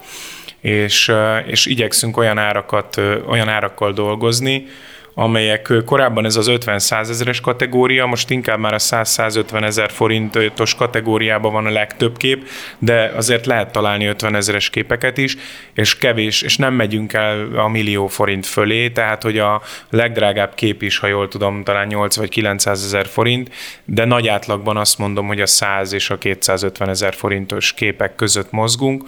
és, 0.59 1.11
és 1.45 1.65
igyekszünk 1.65 2.17
olyan 2.17 2.37
árakat, 2.37 2.97
olyan 3.27 3.49
árakkal 3.49 3.93
dolgozni, 3.93 4.67
amelyek 5.13 5.73
korábban 5.85 6.25
ez 6.25 6.35
az 6.35 6.47
50-100 6.49 7.09
ezeres 7.09 7.41
kategória, 7.41 8.05
most 8.05 8.29
inkább 8.29 8.59
már 8.59 8.73
a 8.73 8.77
100-150 8.77 9.63
ezer 9.63 9.91
forintos 9.91 10.75
kategóriában 10.75 11.51
van 11.51 11.65
a 11.65 11.69
legtöbb 11.69 12.17
kép, 12.17 12.47
de 12.79 13.11
azért 13.15 13.45
lehet 13.45 13.71
találni 13.71 14.05
50 14.05 14.35
ezeres 14.35 14.69
képeket 14.69 15.17
is, 15.17 15.37
és 15.73 15.97
kevés, 15.97 16.41
és 16.41 16.57
nem 16.57 16.73
megyünk 16.73 17.13
el 17.13 17.47
a 17.55 17.67
millió 17.67 18.07
forint 18.07 18.45
fölé, 18.45 18.89
tehát 18.89 19.23
hogy 19.23 19.37
a 19.37 19.61
legdrágább 19.89 20.55
kép 20.55 20.81
is, 20.81 20.97
ha 20.97 21.07
jól 21.07 21.27
tudom, 21.27 21.63
talán 21.63 21.87
8 21.87 22.15
vagy 22.15 22.29
900 22.29 22.83
ezer 22.83 23.07
forint, 23.07 23.49
de 23.85 24.05
nagy 24.05 24.27
átlagban 24.27 24.77
azt 24.77 24.97
mondom, 24.97 25.27
hogy 25.27 25.41
a 25.41 25.47
100 25.47 25.93
és 25.93 26.09
a 26.09 26.17
250 26.17 26.89
ezer 26.89 27.13
forintos 27.13 27.73
képek 27.73 28.15
között 28.15 28.51
mozgunk. 28.51 29.03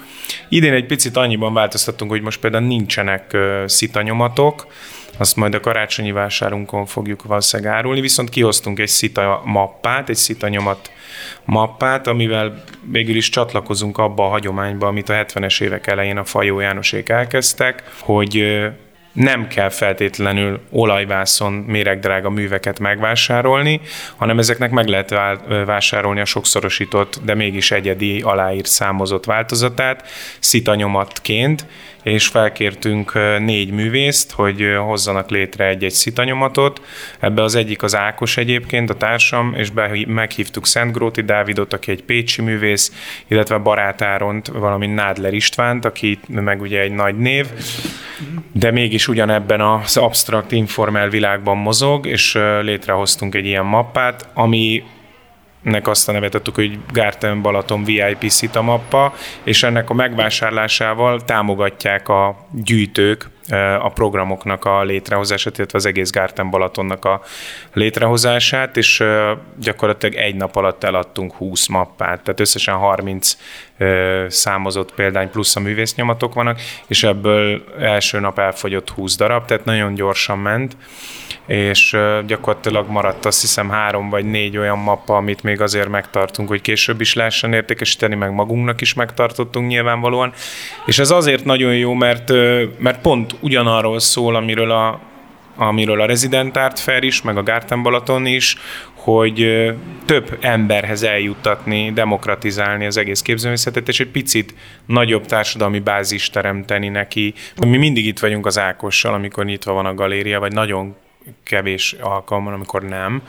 Idén 0.50 0.74
egy 0.74 0.86
picit 0.86 1.18
annyiban 1.18 1.54
változtattunk, 1.54 2.12
hogy 2.12 2.22
most 2.22 2.40
például 2.40 2.66
nincsenek 2.68 3.38
szitanyomatok, 3.66 4.68
azt 5.18 5.36
majd 5.36 5.54
a 5.54 5.60
karácsonyi 5.60 6.12
vásárunkon 6.12 6.86
fogjuk 6.86 7.24
valószínűleg 7.24 7.74
árulni, 7.74 8.02
viszont 8.02 8.30
kihoztunk 8.30 8.80
egy 8.80 8.88
szita 8.88 9.42
mappát, 9.46 10.10
egy 10.10 10.16
szita 10.16 10.48
nyomat 10.48 10.92
mappát, 11.46 12.08
amivel 12.08 12.64
végül 12.92 13.16
is 13.16 13.30
csatlakozunk 13.30 13.98
abba 13.98 14.26
a 14.26 14.30
hagyományba, 14.30 14.88
amit 14.88 15.10
a 15.10 15.14
70-es 15.14 15.62
évek 15.62 15.88
elején 15.88 16.18
a 16.18 16.24
Fajó 16.24 16.60
Jánosék 16.60 17.10
elkezdtek, 17.10 17.84
hogy 18.00 18.62
nem 19.14 19.48
kell 19.48 19.70
feltétlenül 19.70 20.60
olajvászon 20.70 21.54
méregdrága 21.54 22.30
műveket 22.30 22.80
megvásárolni, 22.80 23.82
hanem 24.16 24.40
ezeknek 24.40 24.72
meg 24.72 24.88
lehet 24.88 25.14
vásárolni 25.66 26.20
a 26.20 26.26
sokszorosított, 26.26 27.20
de 27.24 27.34
mégis 27.34 27.72
egyedi 27.72 28.22
aláírt 28.22 28.66
számozott 28.66 29.26
változatát 29.26 30.08
szitanyomatként, 30.40 31.66
és 32.04 32.28
felkértünk 32.28 33.14
négy 33.40 33.72
művészt, 33.72 34.32
hogy 34.32 34.76
hozzanak 34.78 35.30
létre 35.30 35.68
egy-egy 35.68 35.92
szitanyomatot. 35.92 36.82
Ebbe 37.20 37.44
az 37.44 37.56
egyik 37.56 37.84
az 37.84 37.96
Ákos 37.96 38.38
egyébként, 38.38 38.90
a 38.90 38.94
társam, 38.94 39.54
és 39.58 39.70
be, 39.70 39.92
meghívtuk 40.08 40.68
Szentgróti 40.68 41.22
Dávidot, 41.22 41.74
aki 41.74 41.92
egy 41.92 42.04
pécsi 42.04 42.42
művész, 42.42 42.92
illetve 43.28 43.58
Barátáront, 43.58 44.48
valamint 44.48 44.96
Nádler 44.96 45.34
Istvánt, 45.34 45.86
aki 45.86 46.20
meg 46.28 46.62
ugye 46.62 46.80
egy 46.80 46.92
nagy 46.92 47.18
név, 47.18 47.48
de 48.52 48.72
mégis 48.72 49.03
ugyanebben 49.08 49.62
az 49.62 49.98
absztrakt 49.98 50.52
informál 50.52 51.10
világban 51.10 51.58
mozog, 51.58 52.06
és 52.06 52.38
létrehoztunk 52.62 53.36
egy 53.36 53.46
ilyen 53.46 53.66
mappát, 53.66 54.30
ami 54.34 54.84
nek 55.64 55.88
azt 55.88 56.10
a 56.10 56.12
nevet 56.12 56.36
adtuk, 56.36 56.56
hogy 56.56 56.80
Garten 56.92 57.42
Balaton 57.42 57.84
VIP 57.84 58.30
Szita 58.30 58.62
mappa, 58.62 59.14
és 59.44 59.64
ennek 59.64 59.90
a 59.90 59.94
megvásárlásával 59.94 61.22
támogatják 61.22 62.10
a 62.10 62.48
gyűjtők 62.52 63.32
a 63.80 63.90
programoknak 63.90 64.66
a 64.66 64.84
létrehozását, 64.84 65.58
illetve 65.58 65.78
az 65.78 65.86
egész 65.86 66.12
Garten 66.12 66.50
Balatonnak 66.50 67.06
a 67.06 67.22
létrehozását, 67.74 68.78
és 68.78 69.04
gyakorlatilag 69.60 70.16
egy 70.16 70.36
nap 70.36 70.56
alatt 70.56 70.84
eladtunk 70.84 71.34
20 71.34 71.68
mappát, 71.68 72.24
tehát 72.24 72.40
összesen 72.40 72.76
30 72.76 73.38
számozott 74.28 74.94
példány 74.94 75.30
plusz 75.30 75.56
a 75.56 75.60
művésznyomatok 75.60 76.34
vannak, 76.34 76.60
és 76.88 77.04
ebből 77.04 77.64
első 77.80 78.20
nap 78.20 78.40
elfogyott 78.40 78.90
20 78.90 79.16
darab, 79.16 79.46
tehát 79.46 79.66
nagyon 79.66 79.94
gyorsan 79.94 80.38
ment, 80.38 80.78
és 81.48 81.98
gyakorlatilag 82.26 82.90
maradt 82.90 83.26
azt 83.26 83.42
hiszem 83.42 83.70
három 83.70 84.10
vagy 84.10 84.26
négy 84.26 84.58
olyan 84.58 84.78
mappa, 84.78 85.16
amit 85.16 85.44
még 85.44 85.62
azért 85.62 85.90
megtartunk, 85.90 86.48
hogy 86.48 86.62
később 86.62 87.02
is 87.02 87.14
lehessen 87.14 87.54
értékesíteni, 87.54 88.16
meg 88.16 88.34
magunknak 88.34 88.82
is 88.82 88.94
megtartottunk 88.94 89.68
nyilvánvalóan. 89.68 90.34
És 90.86 91.00
ez 91.00 91.12
azért 91.12 91.46
nagyon 91.46 91.76
jó, 91.76 91.94
mert, 91.94 92.30
mert 92.78 93.02
pont 93.02 93.36
ugyanarról 93.40 94.00
szól, 94.00 94.36
amiről 94.36 94.72
a, 94.72 95.00
amiről 95.56 96.02
a 96.02 96.06
Resident 96.06 96.58
Art 96.58 96.80
Fair 96.80 97.04
is, 97.04 97.22
meg 97.22 97.38
a 97.38 97.44
Garten 97.44 97.84
Balaton 97.84 98.26
is, 98.26 98.58
hogy 98.94 99.68
több 100.06 100.38
emberhez 100.42 101.04
eljuttatni, 101.04 101.92
demokratizálni 101.94 102.86
az 102.86 102.98
egész 102.98 103.22
képzőművészetet, 103.22 103.88
és 103.88 104.00
egy 104.00 104.08
picit 104.08 104.54
nagyobb 104.86 105.26
társadalmi 105.26 105.80
bázis 105.80 106.30
teremteni 106.30 106.90
neki. 106.90 107.34
Mi 107.68 107.78
mindig 107.78 108.06
itt 108.06 108.20
vagyunk 108.20 108.46
az 108.46 108.60
Ákossal, 108.60 109.14
amikor 109.14 109.46
nyitva 109.46 109.74
van 109.74 109.86
a 109.86 109.94
galéria, 109.94 110.40
vagy 110.40 110.54
nagyon 110.54 110.96
kevés 111.44 111.96
alkalommal, 112.00 112.54
amikor 112.54 112.84
nem. 112.84 113.22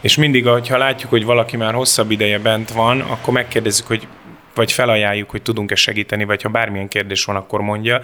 És 0.00 0.16
mindig, 0.16 0.46
ha 0.46 0.78
látjuk, 0.78 1.10
hogy 1.10 1.24
valaki 1.24 1.56
már 1.56 1.74
hosszabb 1.74 2.10
ideje 2.10 2.38
bent 2.38 2.70
van, 2.70 3.00
akkor 3.00 3.34
megkérdezzük, 3.34 3.86
hogy 3.86 4.06
vagy 4.54 4.72
felajánljuk, 4.72 5.30
hogy 5.30 5.42
tudunk-e 5.42 5.74
segíteni, 5.74 6.24
vagy 6.24 6.42
ha 6.42 6.48
bármilyen 6.48 6.88
kérdés 6.88 7.24
van, 7.24 7.36
akkor 7.36 7.60
mondja. 7.60 8.00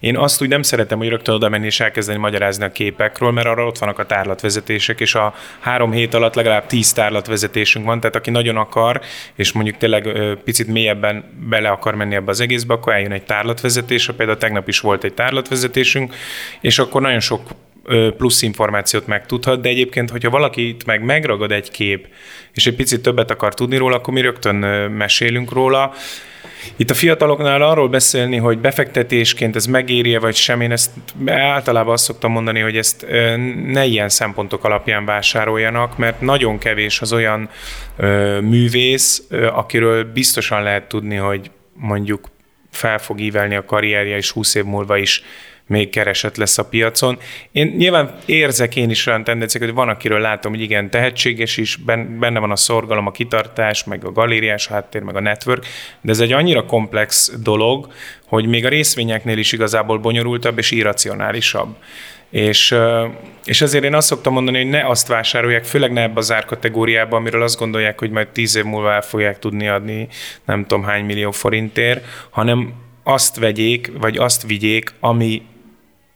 Én 0.00 0.16
azt 0.16 0.42
úgy 0.42 0.48
nem 0.48 0.62
szeretem, 0.62 0.98
hogy 0.98 1.08
rögtön 1.08 1.34
oda 1.34 1.48
menni 1.48 1.66
és 1.66 1.80
elkezdeni 1.80 2.18
magyarázni 2.18 2.64
a 2.64 2.72
képekről, 2.72 3.30
mert 3.30 3.46
arra 3.46 3.66
ott 3.66 3.78
vannak 3.78 3.98
a 3.98 4.06
tárlatvezetések, 4.06 5.00
és 5.00 5.14
a 5.14 5.34
három 5.60 5.92
hét 5.92 6.14
alatt 6.14 6.34
legalább 6.34 6.66
tíz 6.66 6.92
tárlatvezetésünk 6.92 7.84
van, 7.84 8.00
tehát 8.00 8.16
aki 8.16 8.30
nagyon 8.30 8.56
akar, 8.56 9.00
és 9.34 9.52
mondjuk 9.52 9.76
tényleg 9.76 10.08
picit 10.44 10.66
mélyebben 10.66 11.24
bele 11.48 11.68
akar 11.68 11.94
menni 11.94 12.14
ebbe 12.14 12.30
az 12.30 12.40
egészbe, 12.40 12.74
akkor 12.74 12.92
eljön 12.92 13.12
egy 13.12 13.24
tárlatvezetés, 13.24 14.10
például 14.16 14.38
tegnap 14.38 14.68
is 14.68 14.80
volt 14.80 15.04
egy 15.04 15.14
tárlatvezetésünk, 15.14 16.14
és 16.60 16.78
akkor 16.78 17.00
nagyon 17.00 17.20
sok 17.20 17.42
plusz 18.16 18.42
információt 18.42 19.06
megtudhat, 19.06 19.60
de 19.60 19.68
egyébként, 19.68 20.10
hogyha 20.10 20.30
valakit 20.30 20.86
meg 20.86 21.04
megragad 21.04 21.52
egy 21.52 21.70
kép, 21.70 22.06
és 22.54 22.66
egy 22.66 22.76
picit 22.76 23.00
többet 23.00 23.30
akar 23.30 23.54
tudni 23.54 23.76
róla, 23.76 23.96
akkor 23.96 24.14
mi 24.14 24.20
rögtön 24.20 24.56
mesélünk 24.90 25.52
róla. 25.52 25.92
Itt 26.76 26.90
a 26.90 26.94
fiataloknál 26.94 27.62
arról 27.62 27.88
beszélni, 27.88 28.36
hogy 28.36 28.58
befektetésként 28.58 29.56
ez 29.56 29.66
megéri 29.66 30.16
vagy 30.16 30.34
sem, 30.34 30.60
én 30.60 30.72
ezt 30.72 30.90
általában 31.26 31.92
azt 31.92 32.04
szoktam 32.04 32.32
mondani, 32.32 32.60
hogy 32.60 32.76
ezt 32.76 33.06
ne 33.66 33.84
ilyen 33.84 34.08
szempontok 34.08 34.64
alapján 34.64 35.04
vásároljanak, 35.04 35.98
mert 35.98 36.20
nagyon 36.20 36.58
kevés 36.58 37.00
az 37.00 37.12
olyan 37.12 37.48
művész, 38.40 39.22
akiről 39.52 40.04
biztosan 40.04 40.62
lehet 40.62 40.88
tudni, 40.88 41.16
hogy 41.16 41.50
mondjuk 41.74 42.28
fel 42.70 42.98
fog 42.98 43.20
ívelni 43.20 43.54
a 43.54 43.64
karrierje, 43.64 44.16
és 44.16 44.30
20 44.30 44.54
év 44.54 44.64
múlva 44.64 44.96
is 44.96 45.22
még 45.70 45.90
keresett 45.90 46.36
lesz 46.36 46.58
a 46.58 46.64
piacon. 46.64 47.18
Én 47.52 47.74
nyilván 47.76 48.14
érzek 48.26 48.76
én 48.76 48.90
is 48.90 49.06
olyan 49.06 49.24
tendenciák, 49.24 49.64
hogy 49.64 49.74
van, 49.74 49.88
akiről 49.88 50.20
látom, 50.20 50.52
hogy 50.52 50.62
igen, 50.62 50.90
tehetséges 50.90 51.56
is, 51.56 51.76
benne 52.18 52.38
van 52.38 52.50
a 52.50 52.56
szorgalom, 52.56 53.06
a 53.06 53.10
kitartás, 53.10 53.84
meg 53.84 54.04
a 54.04 54.12
galériás 54.12 54.66
háttér, 54.66 55.02
meg 55.02 55.16
a 55.16 55.20
network, 55.20 55.66
de 56.00 56.12
ez 56.12 56.20
egy 56.20 56.32
annyira 56.32 56.64
komplex 56.64 57.32
dolog, 57.42 57.92
hogy 58.26 58.46
még 58.46 58.64
a 58.64 58.68
részvényeknél 58.68 59.38
is 59.38 59.52
igazából 59.52 59.98
bonyolultabb 59.98 60.58
és 60.58 60.70
irracionálisabb. 60.70 61.76
És, 62.30 62.74
és 63.44 63.60
ezért 63.60 63.84
én 63.84 63.94
azt 63.94 64.06
szoktam 64.06 64.32
mondani, 64.32 64.56
hogy 64.58 64.70
ne 64.70 64.86
azt 64.86 65.08
vásárolják, 65.08 65.64
főleg 65.64 65.92
ne 65.92 66.02
ebbe 66.02 66.18
az 66.18 66.32
árkategóriába, 66.32 67.16
amiről 67.16 67.42
azt 67.42 67.58
gondolják, 67.58 67.98
hogy 67.98 68.10
majd 68.10 68.28
tíz 68.28 68.56
év 68.56 68.64
múlva 68.64 68.92
el 68.92 69.02
fogják 69.02 69.38
tudni 69.38 69.68
adni 69.68 70.08
nem 70.44 70.62
tudom 70.66 70.84
hány 70.84 71.04
millió 71.04 71.30
forintért, 71.30 72.04
hanem 72.30 72.72
azt 73.02 73.38
vegyék, 73.38 73.92
vagy 74.00 74.16
azt 74.16 74.46
vigyék, 74.46 74.92
ami 75.00 75.42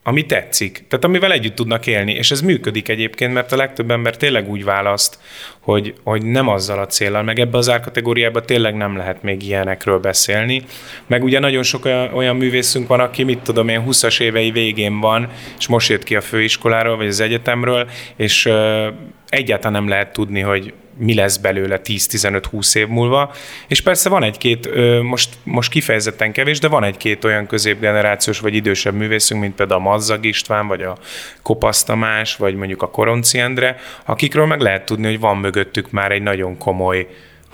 ami 0.06 0.26
tetszik, 0.26 0.84
tehát 0.88 1.04
amivel 1.04 1.32
együtt 1.32 1.54
tudnak 1.54 1.86
élni, 1.86 2.12
és 2.12 2.30
ez 2.30 2.40
működik 2.40 2.88
egyébként, 2.88 3.32
mert 3.32 3.52
a 3.52 3.56
legtöbb 3.56 3.90
ember 3.90 4.16
tényleg 4.16 4.48
úgy 4.48 4.64
választ, 4.64 5.18
hogy, 5.60 5.94
hogy 6.02 6.24
nem 6.24 6.48
azzal 6.48 6.78
a 6.78 6.86
célral, 6.86 7.22
meg 7.22 7.38
ebbe 7.38 7.58
az 7.58 7.70
árkategóriába 7.70 8.44
tényleg 8.44 8.74
nem 8.74 8.96
lehet 8.96 9.22
még 9.22 9.42
ilyenekről 9.42 9.98
beszélni, 9.98 10.62
meg 11.06 11.24
ugye 11.24 11.38
nagyon 11.38 11.62
sok 11.62 11.84
olyan, 11.84 12.14
olyan 12.14 12.36
művészünk 12.36 12.88
van, 12.88 13.00
aki 13.00 13.22
mit 13.22 13.38
tudom 13.38 13.68
én 13.68 13.84
20-as 13.88 14.20
évei 14.20 14.50
végén 14.50 15.00
van, 15.00 15.28
és 15.58 15.66
most 15.66 15.88
jött 15.88 16.04
ki 16.04 16.16
a 16.16 16.20
főiskoláról, 16.20 16.96
vagy 16.96 17.06
az 17.06 17.20
egyetemről, 17.20 17.90
és 18.16 18.44
uh, 18.44 18.86
egyáltalán 19.28 19.72
nem 19.72 19.88
lehet 19.88 20.12
tudni, 20.12 20.40
hogy 20.40 20.72
mi 20.96 21.14
lesz 21.14 21.36
belőle 21.36 21.80
10-15-20 21.84 22.76
év 22.76 22.88
múlva. 22.88 23.32
És 23.68 23.80
persze 23.80 24.08
van 24.08 24.22
egy-két, 24.22 24.68
most, 25.02 25.34
most 25.42 25.70
kifejezetten 25.70 26.32
kevés, 26.32 26.58
de 26.58 26.68
van 26.68 26.84
egy-két 26.84 27.24
olyan 27.24 27.46
középgenerációs 27.46 28.40
vagy 28.40 28.54
idősebb 28.54 28.94
művészünk, 28.94 29.40
mint 29.40 29.54
például 29.54 29.80
a 29.80 29.82
Mazzag 29.82 30.24
István, 30.24 30.66
vagy 30.66 30.82
a 30.82 30.96
Kopasz 31.42 31.84
Tamás, 31.84 32.36
vagy 32.36 32.54
mondjuk 32.54 32.82
a 32.82 32.90
Koronci 32.90 33.38
Endre, 33.38 33.76
akikről 34.04 34.46
meg 34.46 34.60
lehet 34.60 34.84
tudni, 34.84 35.06
hogy 35.06 35.20
van 35.20 35.36
mögöttük 35.36 35.90
már 35.90 36.12
egy 36.12 36.22
nagyon 36.22 36.58
komoly 36.58 37.06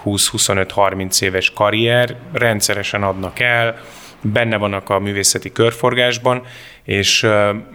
20-25-30 0.05 1.23
éves 1.23 1.51
karrier, 1.51 2.17
rendszeresen 2.33 3.03
adnak 3.03 3.39
el, 3.41 3.81
benne 4.21 4.57
vannak 4.57 4.91
a 4.91 4.99
művészeti 4.99 5.53
körforgásban, 5.53 6.43
és, 6.85 7.27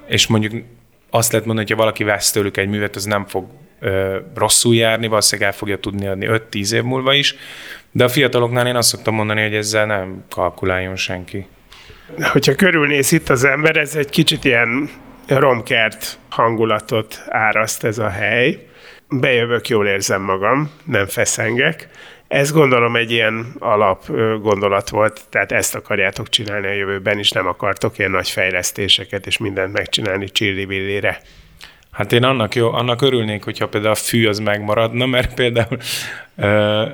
és 0.08 0.28
mondjuk 0.28 0.64
azt 1.10 1.32
lehet 1.32 1.46
mondani, 1.46 1.68
hogy 1.68 1.78
ha 1.78 1.84
valaki 1.84 2.04
vesz 2.04 2.32
tőlük 2.32 2.58
egy 2.58 2.68
művet, 2.68 2.96
az 2.96 3.04
nem 3.04 3.26
fog 3.26 3.46
ö, 3.80 4.18
rosszul 4.36 4.76
járni, 4.76 5.08
valószínűleg 5.08 5.52
el 5.52 5.58
fogja 5.58 5.78
tudni 5.78 6.08
adni 6.08 6.28
5-10 6.52 6.72
év 6.72 6.84
múlva 6.84 7.14
is, 7.14 7.36
de 7.92 8.04
a 8.04 8.10
fiataloknál 8.10 8.68
én 8.68 8.76
azt 8.76 8.90
szoktam 8.90 9.16
mondani, 9.16 9.42
hogy 9.42 9.56
ezzel 9.56 9.86
nem 9.86 10.24
kalkuláljon 10.30 10.96
senki. 10.96 11.48
Hogyha 12.32 12.56
körülnéz 12.56 13.12
itt 13.12 13.30
az 13.30 13.44
ember, 13.44 13.78
ez 13.78 13.96
egy 13.96 14.10
kicsit 14.10 14.44
ilyen 14.44 14.90
romkert 15.28 16.20
hangulatot 16.30 17.24
áraszt 17.28 17.84
ez 17.84 17.98
a 17.98 18.10
hely. 18.10 18.68
Bejövök, 19.10 19.68
jól 19.68 19.88
érzem 19.88 20.22
magam, 20.22 20.72
nem 20.86 21.06
feszengek. 21.06 21.90
Ez 22.28 22.52
gondolom 22.52 22.96
egy 22.96 23.12
ilyen 23.12 23.54
alap 23.60 24.08
gondolat 24.42 24.90
volt, 24.90 25.22
tehát 25.30 25.52
ezt 25.52 25.76
akarjátok 25.76 26.30
csinálni 26.30 26.68
a 26.68 26.74
jövőben 26.74 27.20
is, 27.20 27.32
nem 27.32 27.48
akartok 27.48 27.98
ilyen 27.98 28.12
nagy 28.12 28.30
fejlesztéseket 28.30 29.26
és 29.26 29.38
mindent 29.38 29.74
megcsinálni 29.74 30.30
csilli 30.30 30.66
Hát 31.96 32.12
én 32.12 32.24
annak, 32.24 32.56
jó, 32.56 32.72
annak 32.72 33.02
örülnék, 33.02 33.44
hogyha 33.44 33.68
például 33.68 33.92
a 33.92 33.96
fű 33.96 34.28
az 34.28 34.40
megmaradna, 34.40 35.06
mert 35.06 35.34
például 35.34 35.78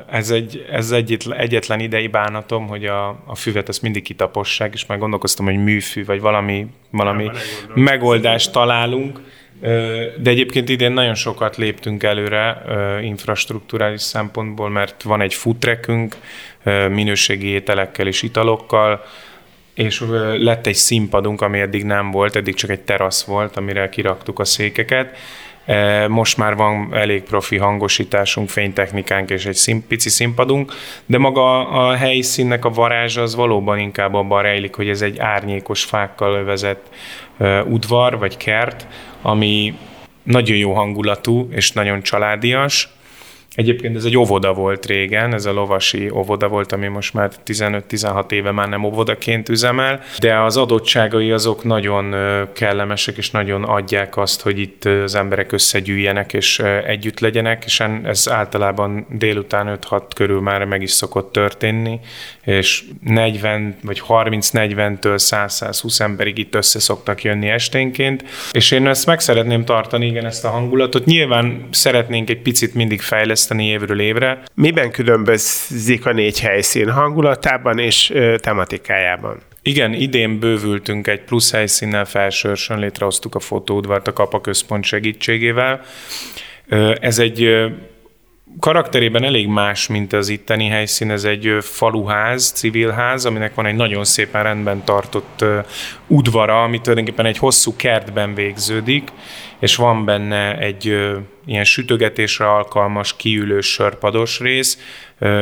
ez, 0.10 0.32
egy, 0.32 0.66
ez 0.72 0.92
egy, 0.92 1.18
egyetlen 1.30 1.80
idei 1.80 2.08
bánatom, 2.08 2.68
hogy 2.68 2.86
a, 2.86 3.08
a 3.26 3.36
füvet 3.36 3.70
ezt 3.70 3.82
mindig 3.82 4.04
kitapossák, 4.04 4.74
és 4.74 4.86
már 4.86 4.98
gondolkoztam, 4.98 5.46
hogy 5.46 5.64
műfű, 5.64 6.06
vagy 6.06 6.22
valami, 6.22 6.68
valami 6.90 7.30
megoldást 7.76 8.52
találunk. 8.52 9.20
De 10.18 10.30
egyébként 10.30 10.70
idén 10.70 10.92
nagyon 10.92 11.16
sokat 11.16 11.58
léptünk 11.58 12.04
előre 12.04 12.62
infrastruktúrális 13.02 14.02
szempontból, 14.02 14.70
mert 14.70 15.04
van 15.04 15.22
egy 15.22 15.34
futrekünk, 15.34 16.16
minőségi 16.90 17.48
ételekkel 17.48 18.08
és 18.08 18.22
italokkal, 18.22 19.04
és 19.74 20.04
lett 20.38 20.68
egy 20.68 20.76
színpadunk, 20.76 21.42
ami 21.42 21.60
eddig 21.60 21.84
nem 21.84 22.12
volt, 22.12 22.36
eddig 22.36 22.56
csak 22.56 22.70
egy 22.70 22.82
terasz 22.82 23.24
volt, 23.24 23.58
amire 23.58 23.90
kiraktuk 23.90 24.40
a 24.40 24.46
székeket. 24.46 25.18
Most 26.08 26.38
már 26.38 26.56
van 26.56 26.90
elég 26.94 27.24
profi 27.24 27.58
hangosításunk, 27.58 28.50
fénytechnikánk 28.50 29.30
és 29.30 29.46
egy 29.46 29.56
szín, 29.56 29.88
pici 29.88 30.10
színpadunk, 30.10 30.74
de 31.06 31.18
maga 31.18 31.70
a 31.70 31.96
helyszínnek 31.96 32.66
a 32.66 32.70
varázsa 32.70 33.22
az 33.22 33.36
valóban 33.36 33.80
inkább 33.80 34.14
abban 34.14 34.42
rejlik, 34.42 34.76
hogy 34.76 34.90
ez 34.90 35.02
egy 35.02 35.20
árnyékos 35.20 35.84
fákkal 35.84 36.34
övezett 36.36 36.90
udvar 37.66 38.18
vagy 38.18 38.38
kert, 38.38 38.88
ami 39.22 39.74
nagyon 40.24 40.58
jó 40.58 40.74
hangulatú 40.74 41.48
és 41.52 41.72
nagyon 41.72 42.02
családias, 42.02 42.90
Egyébként 43.56 43.96
ez 43.96 44.04
egy 44.04 44.18
óvoda 44.18 44.54
volt 44.54 44.86
régen, 44.86 45.34
ez 45.34 45.46
a 45.46 45.52
lovasi 45.52 46.10
óvoda 46.10 46.48
volt, 46.48 46.72
ami 46.72 46.88
most 46.88 47.14
már 47.14 47.32
15-16 47.46 48.32
éve 48.32 48.52
már 48.52 48.70
nem 48.70 48.84
óvodaként 48.84 49.50
üzemel, 49.50 50.02
de 50.20 50.40
az 50.40 50.58
adottságai 50.58 51.32
azok 51.32 51.64
nagyon 51.64 52.16
kellemesek, 52.54 53.18
és 53.18 53.32
nagyon 53.32 53.64
adják 53.64 54.18
azt, 54.18 54.42
hogy 54.42 54.60
itt 54.60 54.86
az 54.86 55.16
emberek 55.16 55.52
összegyűjjenek 55.52 56.34
és 56.34 56.60
együtt 56.86 57.20
legyenek, 57.20 57.64
és 57.66 57.84
ez 58.04 58.30
általában 58.30 59.06
délután 59.10 59.80
5-6 59.90 60.02
körül 60.16 60.42
már 60.42 60.66
meg 60.66 60.82
is 60.82 60.92
szokott 60.92 61.32
történni, 61.32 62.00
és 62.44 62.84
40 63.04 63.76
vagy 63.84 64.02
30-40-től 64.08 65.00
100-120 65.02 66.00
emberig 66.00 66.38
itt 66.38 66.56
össze 66.56 66.80
szoktak 66.80 67.24
jönni 67.24 67.50
esténként, 67.50 68.24
és 68.52 68.72
én 68.72 68.88
ezt 68.88 69.06
meg 69.06 69.20
szeretném 69.20 69.66
tartani, 69.66 70.06
igen, 70.06 70.26
ezt 70.26 70.46
a 70.46 70.50
hangulatot. 70.50 71.06
Nyilván 71.06 71.68
szeretnénk 71.72 72.30
egy 72.30 72.42
picit 72.42 72.74
mindig 72.74 73.02
fejleszteni, 73.02 73.40
fejleszteni 73.42 73.66
évről 73.66 74.00
évre. 74.00 74.42
Miben 74.54 74.92
különbözik 74.92 76.06
a 76.06 76.12
négy 76.12 76.40
helyszín 76.40 76.90
hangulatában 76.90 77.78
és 77.80 78.14
tematikájában? 78.38 79.42
Igen, 79.62 79.94
idén 79.94 80.40
bővültünk 80.40 81.08
egy 81.08 81.22
plusz 81.22 81.52
helyszínnel, 81.52 82.06
felsőrsön 82.06 82.80
létrehoztuk 82.80 83.36
a 83.36 83.40
fotóudvart 83.40 84.08
a 84.08 84.14
Kapa 84.14 84.42
Központ 84.42 84.84
segítségével. 84.84 85.82
Ez 87.00 87.20
egy 87.20 87.66
karakterében 88.60 89.24
elég 89.24 89.48
más, 89.48 89.88
mint 89.88 90.14
az 90.14 90.30
itteni 90.30 90.68
helyszín. 90.68 91.12
Ez 91.12 91.24
egy 91.24 91.58
faluház, 91.62 92.52
civilház, 92.52 93.26
aminek 93.26 93.56
van 93.56 93.66
egy 93.66 93.76
nagyon 93.76 94.04
szépen 94.04 94.44
rendben 94.44 94.84
tartott 94.84 95.46
udvara, 96.08 96.64
ami 96.64 96.82
tulajdonképpen 96.82 97.26
egy 97.26 97.38
hosszú 97.38 97.76
kertben 97.76 98.34
végződik, 98.34 99.10
és 99.62 99.76
van 99.76 100.06
benne 100.06 100.58
egy 100.58 101.10
ilyen 101.46 101.64
sütögetésre 101.64 102.50
alkalmas, 102.50 103.16
kiülős 103.16 103.66
sörpados 103.66 104.40
rész, 104.40 104.78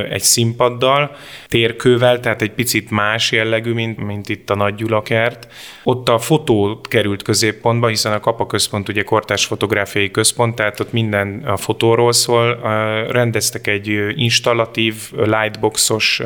egy 0.10 0.22
színpaddal, 0.22 1.16
térkővel, 1.48 2.20
tehát 2.20 2.42
egy 2.42 2.52
picit 2.52 2.90
más 2.90 3.32
jellegű, 3.32 3.74
mint, 3.74 3.98
mint 3.98 4.30
itt 4.30 4.50
a 4.50 4.56
Nagy 4.56 4.76
Gyulakert. 4.76 5.48
Ott 5.84 6.10
a 6.10 6.20
fotó 6.20 6.82
került 6.90 7.22
középpontba, 7.22 7.88
hiszen 7.88 8.14
a 8.14 8.20
Kapa 8.20 8.46
Központ 8.46 8.90
ugye 8.90 9.04
kortás 9.04 9.46
fotográfiai 9.46 10.12
központ, 10.12 10.56
tehát 10.56 10.80
ott 10.80 10.92
minden 10.92 11.44
a 11.46 11.58
fotóról 11.58 12.14
szól. 12.14 12.60
Rendeztek 13.12 13.68
egy 13.68 13.88
installatív, 14.16 14.96
lightboxos 15.12 16.22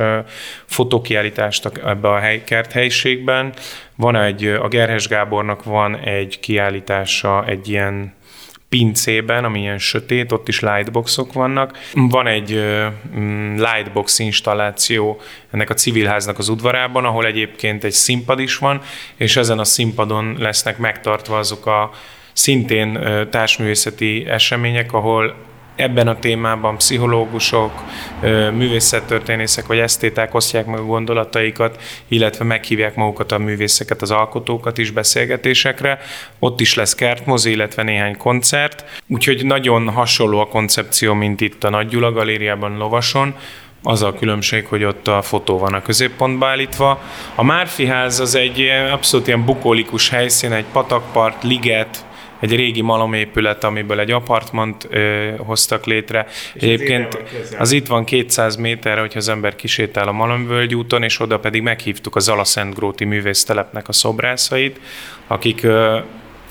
fotókiállítást 0.65 1.65
ebbe 1.65 2.09
a 2.09 2.19
hely, 2.19 2.43
kerthelyiségben. 2.43 3.53
Van 3.95 4.15
egy, 4.15 4.45
a 4.45 4.67
Gerhes 4.67 5.07
Gábornak 5.07 5.63
van 5.63 5.97
egy 5.97 6.39
kiállítása, 6.39 7.45
egy 7.45 7.69
ilyen 7.69 8.13
pincében, 8.69 9.43
ami 9.43 9.59
ilyen 9.59 9.77
sötét, 9.77 10.31
ott 10.31 10.47
is 10.47 10.59
lightboxok 10.59 11.33
vannak. 11.33 11.77
Van 11.93 12.27
egy 12.27 12.63
mm, 13.15 13.55
lightbox 13.55 14.19
installáció 14.19 15.21
ennek 15.51 15.69
a 15.69 15.73
civilháznak 15.73 16.37
az 16.37 16.49
udvarában, 16.49 17.05
ahol 17.05 17.25
egyébként 17.25 17.83
egy 17.83 17.91
színpad 17.91 18.39
is 18.39 18.57
van, 18.57 18.81
és 19.15 19.35
ezen 19.35 19.59
a 19.59 19.63
színpadon 19.63 20.35
lesznek 20.39 20.77
megtartva 20.77 21.37
azok 21.37 21.65
a 21.65 21.91
szintén 22.33 22.99
társművészeti 23.29 24.25
események, 24.27 24.93
ahol 24.93 25.35
ebben 25.75 26.07
a 26.07 26.19
témában 26.19 26.77
pszichológusok, 26.77 27.71
művészettörténészek 28.51 29.65
vagy 29.65 29.77
esztéták 29.77 30.33
osztják 30.33 30.65
meg 30.65 30.79
a 30.79 30.85
gondolataikat, 30.85 31.81
illetve 32.07 32.45
meghívják 32.45 32.95
magukat 32.95 33.31
a 33.31 33.37
művészeket, 33.37 34.01
az 34.01 34.11
alkotókat 34.11 34.77
is 34.77 34.91
beszélgetésekre. 34.91 35.99
Ott 36.39 36.59
is 36.59 36.75
lesz 36.75 36.95
kertmozi, 36.95 37.51
illetve 37.51 37.83
néhány 37.83 38.17
koncert. 38.17 38.85
Úgyhogy 39.07 39.45
nagyon 39.45 39.89
hasonló 39.89 40.39
a 40.39 40.47
koncepció, 40.47 41.13
mint 41.13 41.41
itt 41.41 41.63
a 41.63 41.69
Nagy 41.69 41.87
Gyula 41.87 42.11
Galériában 42.11 42.77
Lovason, 42.77 43.35
az 43.83 44.01
a 44.01 44.13
különbség, 44.13 44.65
hogy 44.65 44.83
ott 44.83 45.07
a 45.07 45.21
fotó 45.21 45.57
van 45.57 45.73
a 45.73 45.81
középpontba 45.81 46.47
állítva. 46.47 47.01
A 47.35 47.43
Márfi 47.43 47.85
ház 47.85 48.19
az 48.19 48.35
egy 48.35 48.67
abszolút 48.91 49.27
ilyen 49.27 49.45
bukolikus 49.45 50.09
helyszín, 50.09 50.51
egy 50.51 50.65
patakpart, 50.71 51.43
liget, 51.43 52.05
egy 52.43 52.55
régi 52.55 52.81
malomépület, 52.81 53.63
amiből 53.63 53.99
egy 53.99 54.11
apartmant 54.11 54.87
ö, 54.89 55.29
hoztak 55.37 55.85
létre. 55.85 56.25
És 56.53 56.61
Egyébként 56.61 57.13
az, 57.13 57.55
az 57.59 57.71
itt 57.71 57.87
van 57.87 58.03
200 58.03 58.55
méterre, 58.55 58.99
hogyha 58.99 59.19
az 59.19 59.29
ember 59.29 59.55
kisétál 59.55 60.07
a 60.07 60.11
Malomvölgy 60.11 60.75
úton, 60.75 61.03
és 61.03 61.19
oda 61.19 61.39
pedig 61.39 61.61
meghívtuk 61.61 62.15
a 62.15 62.19
Zalaszentgróti 62.19 63.05
művésztelepnek 63.05 63.87
a 63.87 63.91
szobrászait, 63.93 64.79
akik 65.27 65.63
ö, 65.63 65.99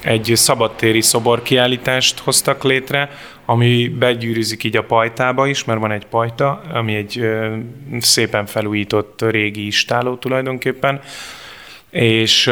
egy 0.02 0.32
szabadtéri 0.34 1.00
szoborkiállítást 1.00 2.18
hoztak 2.18 2.64
létre, 2.64 3.10
ami 3.44 3.88
begyűrűzik 3.88 4.64
így 4.64 4.76
a 4.76 4.82
pajtába 4.82 5.46
is, 5.46 5.64
mert 5.64 5.80
van 5.80 5.92
egy 5.92 6.06
pajta, 6.06 6.62
ami 6.72 6.94
egy 6.94 7.18
ö, 7.18 7.56
szépen 8.00 8.46
felújított 8.46 9.22
régi 9.30 9.66
istáló 9.66 10.16
tulajdonképpen, 10.16 11.00
és, 11.92 12.50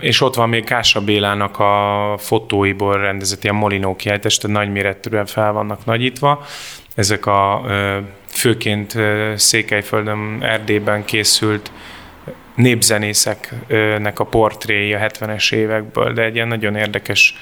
és 0.00 0.20
ott 0.20 0.34
van 0.34 0.48
még 0.48 0.64
Kása 0.64 1.00
Bélának 1.00 1.58
a 1.58 2.14
fotóiból 2.18 2.98
rendezett 2.98 3.44
ilyen 3.44 3.56
molinó 3.56 3.96
kiállítás, 3.96 4.38
nagyméretűen 4.38 5.26
fel 5.26 5.52
vannak 5.52 5.84
nagyítva. 5.84 6.44
Ezek 6.94 7.26
a 7.26 7.64
főként 8.28 8.94
Székelyföldön, 9.36 10.38
Erdélyben 10.42 11.04
készült 11.04 11.72
népzenészeknek 12.54 14.18
a 14.18 14.24
portréja 14.24 14.98
70-es 15.02 15.52
évekből, 15.52 16.12
de 16.12 16.22
egy 16.22 16.34
ilyen 16.34 16.48
nagyon 16.48 16.76
érdekes 16.76 17.34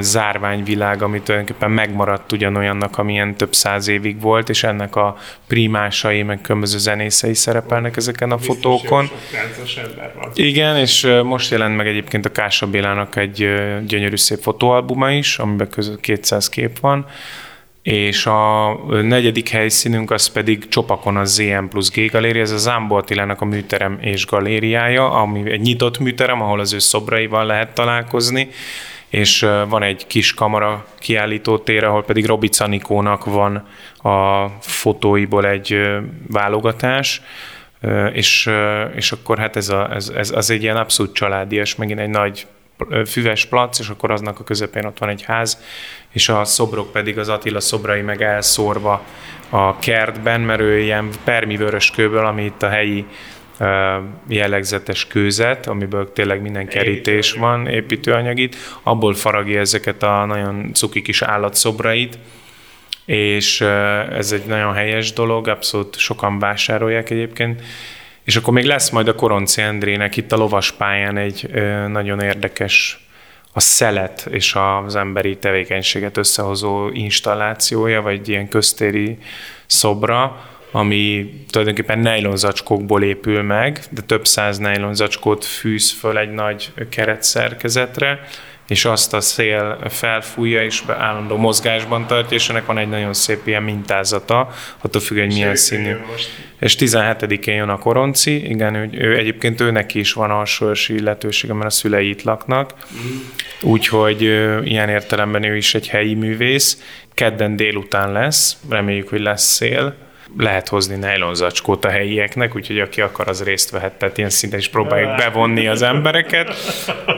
zárványvilág, 0.00 1.02
ami 1.02 1.20
tulajdonképpen 1.20 1.70
megmaradt 1.70 2.32
ugyanolyannak, 2.32 2.98
amilyen 2.98 3.36
több 3.36 3.54
száz 3.54 3.88
évig 3.88 4.20
volt, 4.20 4.48
és 4.48 4.64
ennek 4.64 4.96
a 4.96 5.16
primásai, 5.46 6.22
meg 6.22 6.40
különböző 6.40 6.78
zenészei 6.78 7.34
szerepelnek 7.34 7.96
ezeken 7.96 8.30
a 8.30 8.36
Biztos 8.36 8.56
fotókon. 8.56 9.10
Igen, 10.34 10.76
és 10.76 11.06
most 11.24 11.50
jelent 11.50 11.76
meg 11.76 11.86
egyébként 11.86 12.24
a 12.24 12.32
Kása 12.32 12.66
Bélának 12.66 13.16
egy 13.16 13.36
gyönyörű 13.86 14.16
szép 14.16 14.38
fotóalbuma 14.38 15.12
is, 15.12 15.38
amiben 15.38 15.68
között 15.68 16.00
200 16.00 16.48
kép 16.48 16.78
van, 16.78 17.06
és 17.82 18.26
a 18.26 18.72
negyedik 19.02 19.48
helyszínünk 19.48 20.10
az 20.10 20.26
pedig 20.26 20.68
Csopakon 20.68 21.16
a 21.16 21.24
ZM 21.24 21.64
plusz 21.64 21.90
G 21.90 22.10
galéria, 22.10 22.42
ez 22.42 22.50
a 22.50 22.58
Zámbó 22.58 22.94
Attilának 22.94 23.40
a 23.40 23.44
műterem 23.44 23.98
és 24.00 24.26
galériája, 24.26 25.10
ami 25.12 25.50
egy 25.50 25.60
nyitott 25.60 25.98
műterem, 25.98 26.42
ahol 26.42 26.60
az 26.60 26.72
ő 26.72 26.78
szobraival 26.78 27.46
lehet 27.46 27.74
találkozni, 27.74 28.48
és 29.10 29.40
van 29.68 29.82
egy 29.82 30.06
kis 30.06 30.34
kamera 30.34 30.84
kiállító 30.98 31.58
tér, 31.58 31.84
ahol 31.84 32.04
pedig 32.04 32.26
Robi 32.26 32.48
Canikónak 32.48 33.24
van 33.24 33.66
a 34.02 34.46
fotóiból 34.60 35.46
egy 35.46 35.98
válogatás, 36.28 37.22
és, 38.12 38.50
és 38.94 39.12
akkor 39.12 39.38
hát 39.38 39.56
ez, 39.56 39.68
a, 39.68 39.94
ez, 39.94 40.08
ez 40.08 40.30
az 40.30 40.50
egy 40.50 40.62
ilyen 40.62 40.76
abszolút 40.76 41.14
családias, 41.14 41.74
megint 41.74 42.00
egy 42.00 42.08
nagy 42.08 42.46
füves 43.06 43.44
plac, 43.44 43.78
és 43.78 43.88
akkor 43.88 44.10
aznak 44.10 44.40
a 44.40 44.44
közepén 44.44 44.84
ott 44.84 44.98
van 44.98 45.08
egy 45.08 45.22
ház, 45.22 45.62
és 46.10 46.28
a 46.28 46.44
szobrok 46.44 46.92
pedig 46.92 47.18
az 47.18 47.28
Attila 47.28 47.60
szobrai 47.60 48.00
meg 48.00 48.22
elszórva 48.22 49.02
a 49.48 49.78
kertben, 49.78 50.40
mert 50.40 50.60
ő 50.60 50.78
ilyen 50.78 51.08
permi 51.24 51.56
vöröskőből, 51.56 52.26
ami 52.26 52.44
itt 52.44 52.62
a 52.62 52.68
helyi 52.68 53.06
jellegzetes 54.28 55.06
kőzet, 55.06 55.66
amiből 55.66 56.12
tényleg 56.12 56.42
minden 56.42 56.66
kerítés 56.66 57.32
van, 57.32 57.66
építőanyagit, 57.66 58.56
abból 58.82 59.14
faragja 59.14 59.60
ezeket 59.60 60.02
a 60.02 60.24
nagyon 60.24 60.74
cuki 60.74 61.02
kis 61.02 61.22
állatszobrait, 61.22 62.18
és 63.04 63.60
ez 64.10 64.32
egy 64.32 64.44
nagyon 64.46 64.72
helyes 64.74 65.12
dolog, 65.12 65.48
abszolút 65.48 65.98
sokan 65.98 66.38
vásárolják 66.38 67.10
egyébként, 67.10 67.62
és 68.24 68.36
akkor 68.36 68.52
még 68.52 68.64
lesz 68.64 68.90
majd 68.90 69.08
a 69.08 69.14
Koronci 69.14 69.62
Endrének 69.62 70.16
itt 70.16 70.32
a 70.32 70.36
lovaspályán 70.36 71.16
egy 71.16 71.50
nagyon 71.88 72.20
érdekes 72.20 73.04
a 73.52 73.60
szelet 73.60 74.28
és 74.30 74.56
az 74.84 74.96
emberi 74.96 75.36
tevékenységet 75.36 76.16
összehozó 76.16 76.88
installációja, 76.88 78.02
vagy 78.02 78.28
ilyen 78.28 78.48
köztéri 78.48 79.18
szobra, 79.66 80.49
ami 80.70 81.30
tulajdonképpen 81.50 81.98
nejlonzacskókból 81.98 83.02
épül 83.02 83.42
meg, 83.42 83.80
de 83.90 84.00
több 84.00 84.26
száz 84.26 84.58
nejlonzacskót 84.58 85.44
fűz 85.44 85.90
föl 85.90 86.18
egy 86.18 86.30
nagy 86.30 86.72
keretszerkezetre, 86.88 88.20
és 88.70 88.84
azt 88.84 89.14
a 89.14 89.20
szél 89.20 89.78
felfújja, 89.88 90.64
és 90.64 90.82
állandó 90.88 91.36
mozgásban 91.36 92.06
tartja, 92.06 92.36
és 92.36 92.48
ennek 92.48 92.66
van 92.66 92.78
egy 92.78 92.88
nagyon 92.88 93.14
szép 93.14 93.46
ilyen 93.46 93.62
mintázata, 93.62 94.54
attól 94.80 95.00
függ, 95.00 95.18
hogy 95.18 95.26
milyen 95.26 95.56
színű. 95.56 95.96
És 96.60 96.76
17-én 96.78 97.54
jön 97.54 97.68
a 97.68 97.78
koronci, 97.78 98.48
igen, 98.48 98.74
ő, 98.74 98.88
ő, 98.92 99.16
egyébként 99.16 99.60
őnek 99.60 99.94
is 99.94 100.12
van 100.12 100.30
alsóörsi 100.30 100.94
illetősége, 100.94 101.52
mert 101.52 101.66
a 101.66 101.70
szülei 101.70 102.08
itt 102.08 102.22
laknak, 102.22 102.74
mm. 102.74 103.16
úgyhogy 103.70 104.22
ilyen 104.64 104.88
értelemben 104.88 105.42
ő 105.42 105.56
is 105.56 105.74
egy 105.74 105.88
helyi 105.88 106.14
művész. 106.14 106.82
Kedden 107.14 107.56
délután 107.56 108.12
lesz, 108.12 108.56
reméljük, 108.68 109.08
hogy 109.08 109.20
lesz 109.20 109.44
szél, 109.44 109.94
lehet 110.38 110.68
hozni 110.68 110.96
nejlonzacskót 110.96 111.84
a 111.84 111.90
helyieknek, 111.90 112.56
úgyhogy 112.56 112.78
aki 112.78 113.00
akar, 113.00 113.28
az 113.28 113.42
részt 113.42 113.70
vehet, 113.70 113.92
tehát 113.92 114.18
ilyen 114.18 114.30
szinten 114.30 114.58
is 114.58 114.68
próbáljuk 114.68 115.16
bevonni 115.16 115.66
az 115.66 115.82
embereket. 115.82 116.54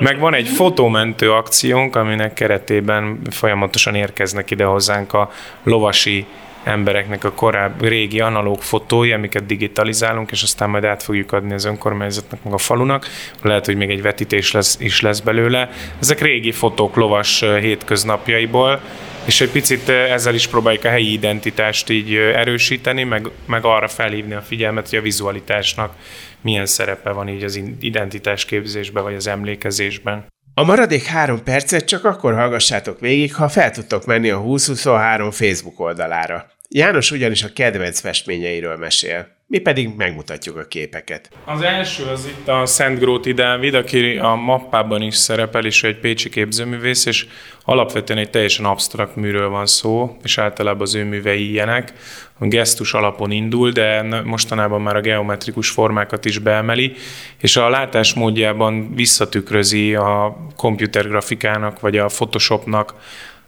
Meg 0.00 0.18
van 0.18 0.34
egy 0.34 0.48
fotómentő 0.48 1.32
akciónk, 1.32 1.96
aminek 1.96 2.32
keretében 2.32 3.18
folyamatosan 3.30 3.94
érkeznek 3.94 4.50
ide 4.50 4.64
hozzánk 4.64 5.12
a 5.12 5.30
lovasi 5.62 6.26
embereknek 6.64 7.24
a 7.24 7.32
korábbi 7.32 7.88
régi 7.88 8.20
analóg 8.20 8.62
fotói, 8.62 9.12
amiket 9.12 9.46
digitalizálunk, 9.46 10.30
és 10.30 10.42
aztán 10.42 10.70
majd 10.70 10.84
át 10.84 11.02
fogjuk 11.02 11.32
adni 11.32 11.52
az 11.52 11.64
önkormányzatnak, 11.64 12.44
meg 12.44 12.52
a 12.52 12.58
falunak. 12.58 13.06
Lehet, 13.42 13.66
hogy 13.66 13.76
még 13.76 13.90
egy 13.90 14.02
vetítés 14.02 14.52
lesz, 14.52 14.76
is 14.80 15.00
lesz 15.00 15.20
belőle. 15.20 15.70
Ezek 16.00 16.20
régi 16.20 16.52
fotók 16.52 16.96
lovas 16.96 17.40
hétköznapjaiból, 17.40 18.80
és 19.24 19.40
egy 19.40 19.50
picit 19.50 19.88
ezzel 19.88 20.34
is 20.34 20.46
próbáljuk 20.46 20.84
a 20.84 20.88
helyi 20.88 21.12
identitást 21.12 21.90
így 21.90 22.14
erősíteni, 22.14 23.02
meg, 23.02 23.28
meg 23.46 23.64
arra 23.64 23.88
felhívni 23.88 24.34
a 24.34 24.40
figyelmet, 24.40 24.88
hogy 24.88 24.98
a 24.98 25.02
vizualitásnak 25.02 25.94
milyen 26.40 26.66
szerepe 26.66 27.10
van 27.10 27.28
így 27.28 27.42
az 27.42 27.62
identitásképzésben, 27.80 29.02
vagy 29.02 29.14
az 29.14 29.26
emlékezésben. 29.26 30.26
A 30.54 30.64
maradék 30.64 31.04
három 31.04 31.42
percet 31.42 31.84
csak 31.84 32.04
akkor 32.04 32.34
hallgassátok 32.34 33.00
végig, 33.00 33.34
ha 33.34 33.48
fel 33.48 33.70
tudtok 33.70 34.06
menni 34.06 34.30
a 34.30 34.42
2023 34.42 35.30
Facebook 35.30 35.80
oldalára. 35.80 36.46
János 36.68 37.10
ugyanis 37.10 37.42
a 37.42 37.52
kedvenc 37.52 38.00
festményeiről 38.00 38.76
mesél. 38.76 39.28
Mi 39.52 39.58
pedig 39.58 39.90
megmutatjuk 39.96 40.56
a 40.56 40.64
képeket. 40.64 41.30
Az 41.44 41.62
első 41.62 42.04
az 42.04 42.26
itt 42.26 42.48
a 42.48 42.66
Szent 42.66 42.98
Gróti 42.98 43.32
Dávid, 43.32 43.74
aki 43.74 44.16
a 44.16 44.34
mappában 44.34 45.02
is 45.02 45.16
szerepel, 45.16 45.64
és 45.64 45.82
egy 45.82 45.98
pécsi 45.98 46.28
képzőművész, 46.28 47.06
és 47.06 47.26
alapvetően 47.64 48.18
egy 48.18 48.30
teljesen 48.30 48.64
absztrakt 48.64 49.16
műről 49.16 49.48
van 49.48 49.66
szó, 49.66 50.16
és 50.22 50.38
általában 50.38 50.82
az 50.82 50.94
ő 50.94 51.04
művei 51.04 51.50
ilyenek. 51.50 51.92
A 52.38 52.46
gesztus 52.46 52.92
alapon 52.92 53.30
indul, 53.30 53.70
de 53.70 54.02
mostanában 54.24 54.80
már 54.80 54.96
a 54.96 55.00
geometrikus 55.00 55.70
formákat 55.70 56.24
is 56.24 56.38
beemeli, 56.38 56.94
és 57.40 57.56
a 57.56 57.68
látásmódjában 57.68 58.94
visszatükrözi 58.94 59.94
a 59.94 60.36
komputergrafikának, 60.56 61.80
vagy 61.80 61.96
a 61.96 62.06
Photoshopnak 62.06 62.94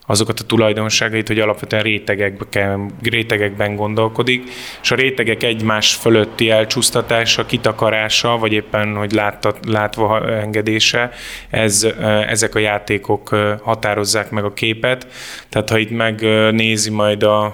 azokat 0.07 0.41
a 0.41 0.45
tulajdonságait, 0.45 1.29
hogy 1.29 1.39
alapvetően 1.39 1.83
rétegekben, 1.83 2.91
rétegekben 3.03 3.77
gondolkodik, 3.77 4.51
és 4.83 4.91
a 4.91 4.95
rétegek 4.95 5.43
egymás 5.43 5.95
fölötti 5.95 6.51
elcsúsztatása, 6.51 7.47
kitakarása, 7.47 8.39
vagy 8.39 8.53
éppen, 8.53 8.97
hogy 8.97 9.13
látta, 9.13 9.55
látva 9.67 10.31
engedése, 10.31 11.11
ez, 11.51 11.87
ezek 12.29 12.55
a 12.55 12.59
játékok 12.59 13.29
határozzák 13.63 14.31
meg 14.31 14.45
a 14.45 14.53
képet. 14.53 15.07
Tehát 15.49 15.71
ha 15.71 15.79
itt 15.79 15.91
megnézi 15.91 16.91
majd 16.91 17.23
a, 17.23 17.45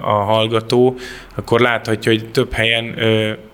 a 0.00 0.10
hallgató, 0.10 0.96
akkor 1.34 1.60
láthatja, 1.60 2.12
hogy 2.12 2.30
több 2.30 2.52
helyen 2.52 2.94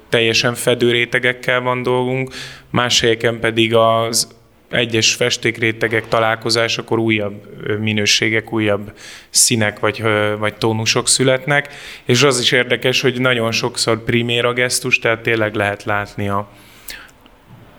teljesen 0.08 0.54
fedő 0.54 0.90
rétegekkel 0.90 1.60
van 1.60 1.82
dolgunk, 1.82 2.34
más 2.70 3.00
helyeken 3.00 3.40
pedig 3.40 3.74
az 3.74 4.37
egyes 4.70 5.14
festékrétegek 5.14 6.08
találkozásakor 6.08 6.98
újabb 6.98 7.42
minőségek, 7.80 8.52
újabb 8.52 8.92
színek 9.30 9.78
vagy, 9.78 10.02
vagy 10.38 10.54
tónusok 10.54 11.08
születnek, 11.08 11.74
és 12.04 12.22
az 12.22 12.40
is 12.40 12.52
érdekes, 12.52 13.00
hogy 13.00 13.20
nagyon 13.20 13.52
sokszor 13.52 14.04
primér 14.04 14.44
a 14.44 14.52
gesztus, 14.52 14.98
tehát 14.98 15.20
tényleg 15.20 15.54
lehet 15.54 15.84
látni 15.84 16.28
a, 16.28 16.48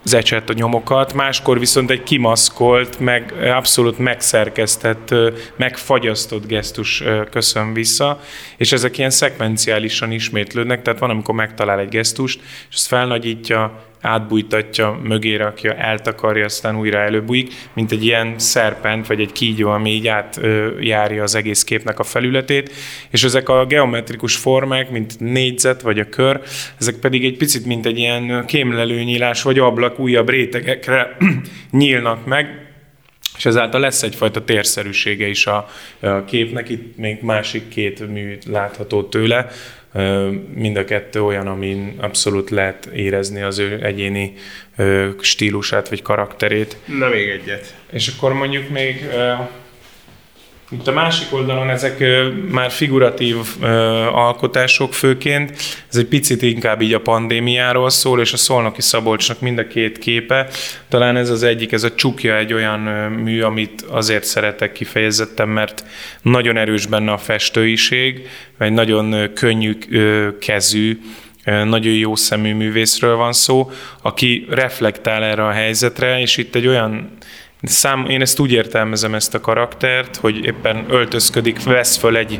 az 0.03 0.13
ecset, 0.13 0.49
a 0.49 0.53
nyomokat, 0.53 1.13
máskor 1.13 1.59
viszont 1.59 1.89
egy 1.91 2.03
kimaszkolt, 2.03 2.99
meg 2.99 3.33
abszolút 3.55 3.97
megszerkesztett, 3.97 5.13
megfagyasztott 5.55 6.47
gesztus 6.47 7.03
köszön 7.31 7.73
vissza, 7.73 8.19
és 8.57 8.71
ezek 8.71 8.97
ilyen 8.97 9.09
szekvenciálisan 9.09 10.11
ismétlődnek, 10.11 10.81
tehát 10.81 10.99
van, 10.99 11.09
amikor 11.09 11.35
megtalál 11.35 11.79
egy 11.79 11.89
gesztust, 11.89 12.39
és 12.69 12.75
ezt 12.75 12.87
felnagyítja, 12.87 13.88
átbújtatja, 14.01 14.99
mögé 15.03 15.35
rakja, 15.35 15.73
eltakarja, 15.73 16.45
aztán 16.45 16.77
újra 16.77 16.99
előbújik, 16.99 17.53
mint 17.73 17.91
egy 17.91 18.05
ilyen 18.05 18.33
szerpent, 18.37 19.07
vagy 19.07 19.21
egy 19.21 19.31
kígyó, 19.31 19.69
ami 19.69 19.89
így 19.89 20.07
átjárja 20.07 21.23
az 21.23 21.35
egész 21.35 21.63
képnek 21.63 21.99
a 21.99 22.03
felületét, 22.03 22.71
és 23.09 23.23
ezek 23.23 23.49
a 23.49 23.65
geometrikus 23.65 24.35
formák, 24.35 24.89
mint 24.89 25.19
négyzet, 25.19 25.81
vagy 25.81 25.99
a 25.99 26.09
kör, 26.09 26.41
ezek 26.79 26.95
pedig 26.95 27.25
egy 27.25 27.37
picit, 27.37 27.65
mint 27.65 27.85
egy 27.85 27.97
ilyen 27.97 28.45
kémlelőnyílás, 28.45 29.41
vagy 29.41 29.59
ablak 29.59 29.99
újabb 29.99 30.29
rétegekre 30.29 31.17
nyílnak 31.71 32.25
meg, 32.25 32.67
és 33.37 33.45
ezáltal 33.45 33.79
lesz 33.79 34.03
egyfajta 34.03 34.43
térszerűsége 34.43 35.27
is 35.27 35.47
a, 35.47 35.67
a 35.99 36.23
képnek, 36.23 36.69
itt 36.69 36.97
még 36.97 37.17
másik 37.21 37.67
két 37.67 38.11
mű 38.11 38.37
látható 38.45 39.03
tőle, 39.03 39.47
Mind 40.53 40.77
a 40.77 40.85
kettő 40.85 41.23
olyan, 41.23 41.47
amin 41.47 41.95
abszolút 41.99 42.49
lehet 42.49 42.85
érezni 42.85 43.41
az 43.41 43.59
ő 43.59 43.79
egyéni 43.83 44.33
stílusát 45.19 45.89
vagy 45.89 46.01
karakterét. 46.01 46.77
Na 46.85 47.09
még 47.09 47.29
egyet. 47.29 47.75
És 47.91 48.07
akkor 48.07 48.33
mondjuk 48.33 48.69
még 48.69 49.05
itt 50.71 50.87
a 50.87 50.91
másik 50.91 51.33
oldalon 51.33 51.69
ezek 51.69 52.03
már 52.51 52.71
figuratív 52.71 53.35
alkotások 54.11 54.93
főként, 54.93 55.51
ez 55.89 55.95
egy 55.95 56.05
picit 56.05 56.41
inkább 56.41 56.81
így 56.81 56.93
a 56.93 56.99
pandémiáról 56.99 57.89
szól, 57.89 58.19
és 58.19 58.33
a 58.33 58.37
Szolnoki 58.37 58.81
Szabolcsnak 58.81 59.39
mind 59.39 59.57
a 59.57 59.67
két 59.67 59.97
képe. 59.97 60.47
Talán 60.89 61.17
ez 61.17 61.29
az 61.29 61.43
egyik, 61.43 61.71
ez 61.71 61.83
a 61.83 61.95
csukja 61.95 62.37
egy 62.37 62.53
olyan 62.53 62.79
mű, 63.11 63.41
amit 63.41 63.81
azért 63.81 64.23
szeretek 64.23 64.71
kifejezetten, 64.71 65.47
mert 65.47 65.83
nagyon 66.21 66.57
erős 66.57 66.85
benne 66.85 67.11
a 67.11 67.17
festőiség, 67.17 68.27
egy 68.59 68.71
nagyon 68.71 69.33
könnyű 69.33 69.77
kezű, 70.39 70.99
nagyon 71.45 71.93
jó 71.93 72.15
szemű 72.15 72.53
művészről 72.53 73.15
van 73.15 73.33
szó, 73.33 73.71
aki 74.01 74.45
reflektál 74.49 75.23
erre 75.23 75.45
a 75.45 75.51
helyzetre, 75.51 76.19
és 76.19 76.37
itt 76.37 76.55
egy 76.55 76.67
olyan 76.67 77.17
Szám, 77.61 78.05
én 78.05 78.21
ezt 78.21 78.39
úgy 78.39 78.51
értelmezem 78.51 79.15
ezt 79.15 79.33
a 79.33 79.39
karaktert, 79.39 80.15
hogy 80.15 80.45
éppen 80.45 80.85
öltözködik, 80.89 81.63
vesz 81.63 81.97
föl 81.97 82.17
egy, 82.17 82.39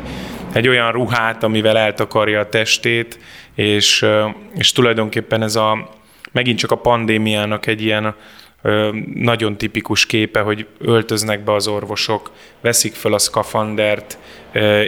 egy 0.52 0.68
olyan 0.68 0.92
ruhát, 0.92 1.42
amivel 1.42 1.78
eltakarja 1.78 2.40
a 2.40 2.48
testét, 2.48 3.18
és, 3.54 4.06
és 4.54 4.72
tulajdonképpen 4.72 5.42
ez 5.42 5.56
a, 5.56 5.90
megint 6.32 6.58
csak 6.58 6.70
a 6.70 6.76
pandémiának 6.76 7.66
egy 7.66 7.82
ilyen 7.82 8.14
nagyon 9.14 9.56
tipikus 9.56 10.06
képe, 10.06 10.40
hogy 10.40 10.66
öltöznek 10.78 11.44
be 11.44 11.52
az 11.52 11.68
orvosok, 11.68 12.30
veszik 12.60 12.94
fel 12.94 13.12
a 13.12 13.18
szkafandert, 13.18 14.18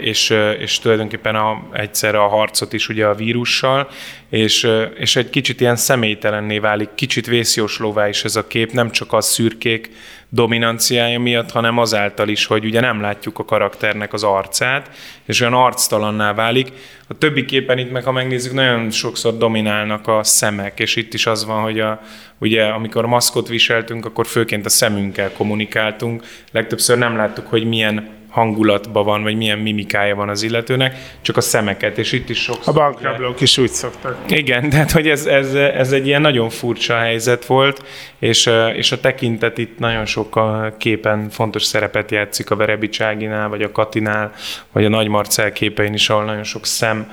és, 0.01 0.29
és 0.59 0.79
tulajdonképpen 0.79 1.35
a, 1.35 1.63
egyszerre 1.73 2.19
a 2.19 2.27
harcot 2.27 2.73
is 2.73 2.89
ugye 2.89 3.05
a 3.05 3.15
vírussal, 3.15 3.87
és, 4.29 4.69
és 4.97 5.15
egy 5.15 5.29
kicsit 5.29 5.61
ilyen 5.61 5.75
személytelenné 5.75 6.59
válik, 6.59 6.89
kicsit 6.95 7.25
vészjóslóvá 7.25 8.07
is 8.07 8.23
ez 8.23 8.35
a 8.35 8.47
kép, 8.47 8.71
nem 8.71 8.91
csak 8.91 9.13
a 9.13 9.21
szürkék 9.21 9.89
dominanciája 10.29 11.19
miatt, 11.19 11.51
hanem 11.51 11.77
azáltal 11.77 12.29
is, 12.29 12.45
hogy 12.45 12.65
ugye 12.65 12.79
nem 12.79 13.01
látjuk 13.01 13.39
a 13.39 13.45
karakternek 13.45 14.13
az 14.13 14.23
arcát, 14.23 14.89
és 15.25 15.41
olyan 15.41 15.53
arctalanná 15.53 16.33
válik. 16.33 16.71
A 17.07 17.17
többi 17.17 17.45
képen 17.45 17.77
itt 17.77 17.91
meg, 17.91 18.03
ha 18.03 18.11
megnézzük, 18.11 18.53
nagyon 18.53 18.91
sokszor 18.91 19.37
dominálnak 19.37 20.07
a 20.07 20.23
szemek, 20.23 20.79
és 20.79 20.95
itt 20.95 21.13
is 21.13 21.25
az 21.25 21.45
van, 21.45 21.61
hogy 21.61 21.79
a, 21.79 22.01
ugye 22.37 22.63
amikor 22.65 23.05
maszkot 23.05 23.47
viseltünk, 23.47 24.05
akkor 24.05 24.27
főként 24.27 24.65
a 24.65 24.69
szemünkkel 24.69 25.31
kommunikáltunk. 25.31 26.23
Legtöbbször 26.51 26.97
nem 26.97 27.15
láttuk, 27.15 27.47
hogy 27.47 27.63
milyen 27.63 28.09
hangulatban 28.33 29.05
van, 29.05 29.23
vagy 29.23 29.35
milyen 29.35 29.57
mimikája 29.57 30.15
van 30.15 30.29
az 30.29 30.43
illetőnek, 30.43 30.95
csak 31.21 31.37
a 31.37 31.41
szemeket, 31.41 31.97
és 31.97 32.11
itt 32.11 32.29
is 32.29 32.41
sokszor... 32.41 32.77
A 32.77 32.79
bankrablók 32.79 33.41
is 33.41 33.57
úgy 33.57 33.69
szoktak. 33.69 34.17
Igen, 34.27 34.69
tehát 34.69 34.91
hogy 34.91 35.09
ez, 35.09 35.25
ez, 35.25 35.53
ez 35.53 35.91
egy 35.91 36.07
ilyen 36.07 36.21
nagyon 36.21 36.49
furcsa 36.49 36.97
helyzet 36.97 37.45
volt, 37.45 37.85
és, 38.19 38.49
és 38.75 38.91
a 38.91 38.99
tekintet 38.99 39.57
itt 39.57 39.79
nagyon 39.79 40.05
sok 40.05 40.35
a 40.35 40.75
képen 40.77 41.29
fontos 41.29 41.63
szerepet 41.63 42.11
játszik 42.11 42.49
a 42.49 42.55
Verebicságinál, 42.55 43.49
vagy 43.49 43.61
a 43.61 43.71
Katinál, 43.71 44.33
vagy 44.71 44.85
a 44.85 44.89
Nagy 44.89 45.07
Marcel 45.07 45.51
képein 45.51 45.93
is, 45.93 46.09
ahol 46.09 46.23
nagyon 46.23 46.43
sok 46.43 46.65
szem 46.65 47.11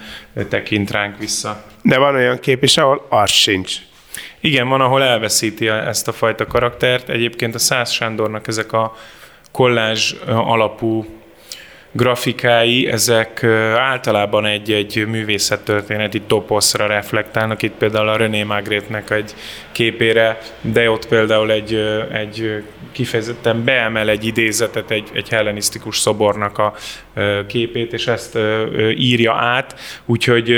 tekint 0.49 0.91
ránk 0.91 1.19
vissza. 1.19 1.65
De 1.83 1.99
van 1.99 2.15
olyan 2.15 2.39
kép 2.39 2.63
is, 2.63 2.77
ahol 2.77 3.07
arc 3.09 3.33
sincs. 3.33 3.77
Igen, 4.41 4.69
van, 4.69 4.81
ahol 4.81 5.03
elveszíti 5.03 5.69
ezt 5.69 6.09
a 6.09 6.13
fajta 6.13 6.47
karaktert. 6.47 7.09
Egyébként 7.09 7.55
a 7.55 7.59
Szász 7.59 7.91
Sándornak 7.91 8.49
ezek 8.49 8.73
a 8.73 8.97
kollázs 9.53 10.15
alapú 10.27 11.07
grafikái, 11.93 12.87
ezek 12.87 13.45
általában 13.77 14.47
egy-egy 14.47 15.07
művészettörténeti 15.07 16.21
toposzra 16.21 16.87
reflektálnak. 16.87 17.63
Itt 17.63 17.75
például 17.79 18.09
a 18.09 18.17
René 18.17 18.43
Magritte-nek 18.43 19.11
egy 19.11 19.35
képére, 19.73 20.39
de 20.61 20.91
ott 20.91 21.09
például 21.09 21.53
egy, 21.53 21.75
egy 22.13 22.63
kifejezetten 22.93 23.65
beemel 23.65 24.09
egy 24.09 24.25
idézetet, 24.25 24.91
egy, 24.91 25.09
egy 25.13 25.29
hellenisztikus 25.29 25.99
szobornak 25.99 26.59
a 26.59 26.75
képét, 27.47 27.93
és 27.93 28.07
ezt 28.07 28.39
írja 28.97 29.35
át. 29.35 29.81
Úgyhogy 30.07 30.49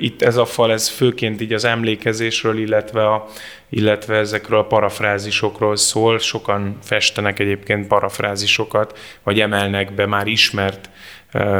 itt 0.00 0.22
ez 0.22 0.36
a 0.36 0.44
fal, 0.44 0.72
ez 0.72 0.88
főként 0.88 1.40
így 1.40 1.52
az 1.52 1.64
emlékezésről, 1.64 2.58
illetve 2.58 3.06
a 3.06 3.26
illetve 3.70 4.16
ezekről 4.16 4.58
a 4.58 4.64
parafrázisokról 4.64 5.76
szól. 5.76 6.18
Sokan 6.18 6.78
festenek 6.82 7.38
egyébként 7.38 7.86
parafrázisokat, 7.86 8.98
vagy 9.22 9.40
emelnek 9.40 9.94
be 9.94 10.06
már 10.06 10.26
ismert 10.26 10.90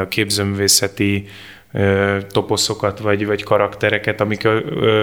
képzőművészeti 0.08 1.28
toposzokat, 2.28 2.98
vagy, 2.98 3.26
vagy 3.26 3.42
karaktereket, 3.42 4.20
amik 4.20 4.48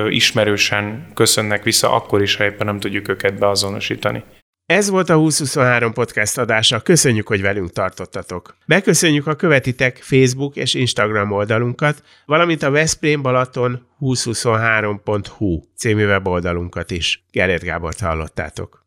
ismerősen 0.10 1.08
köszönnek 1.13 1.63
vissza, 1.63 1.91
akkor 1.91 2.22
is, 2.22 2.36
ha 2.36 2.43
éppen 2.43 2.65
nem 2.65 2.80
tudjuk 2.80 3.08
őket 3.08 3.39
beazonosítani. 3.39 4.24
Ez 4.67 4.89
volt 4.89 5.10
a 5.10 5.13
2023 5.13 5.93
podcast 5.93 6.38
adása, 6.38 6.80
köszönjük, 6.80 7.27
hogy 7.27 7.41
velünk 7.41 7.71
tartottatok. 7.71 8.58
Megköszönjük, 8.65 9.27
a 9.27 9.36
követitek 9.36 9.97
Facebook 9.97 10.56
és 10.56 10.73
Instagram 10.73 11.32
oldalunkat, 11.32 12.03
valamint 12.25 12.63
a 12.63 12.69
Veszprém 12.69 13.21
Balaton 13.21 13.88
2023.hu 13.99 15.62
című 15.75 16.06
weboldalunkat 16.06 16.91
is. 16.91 17.23
Gerét 17.32 17.63
Gábort 17.63 17.99
hallottátok. 17.99 18.87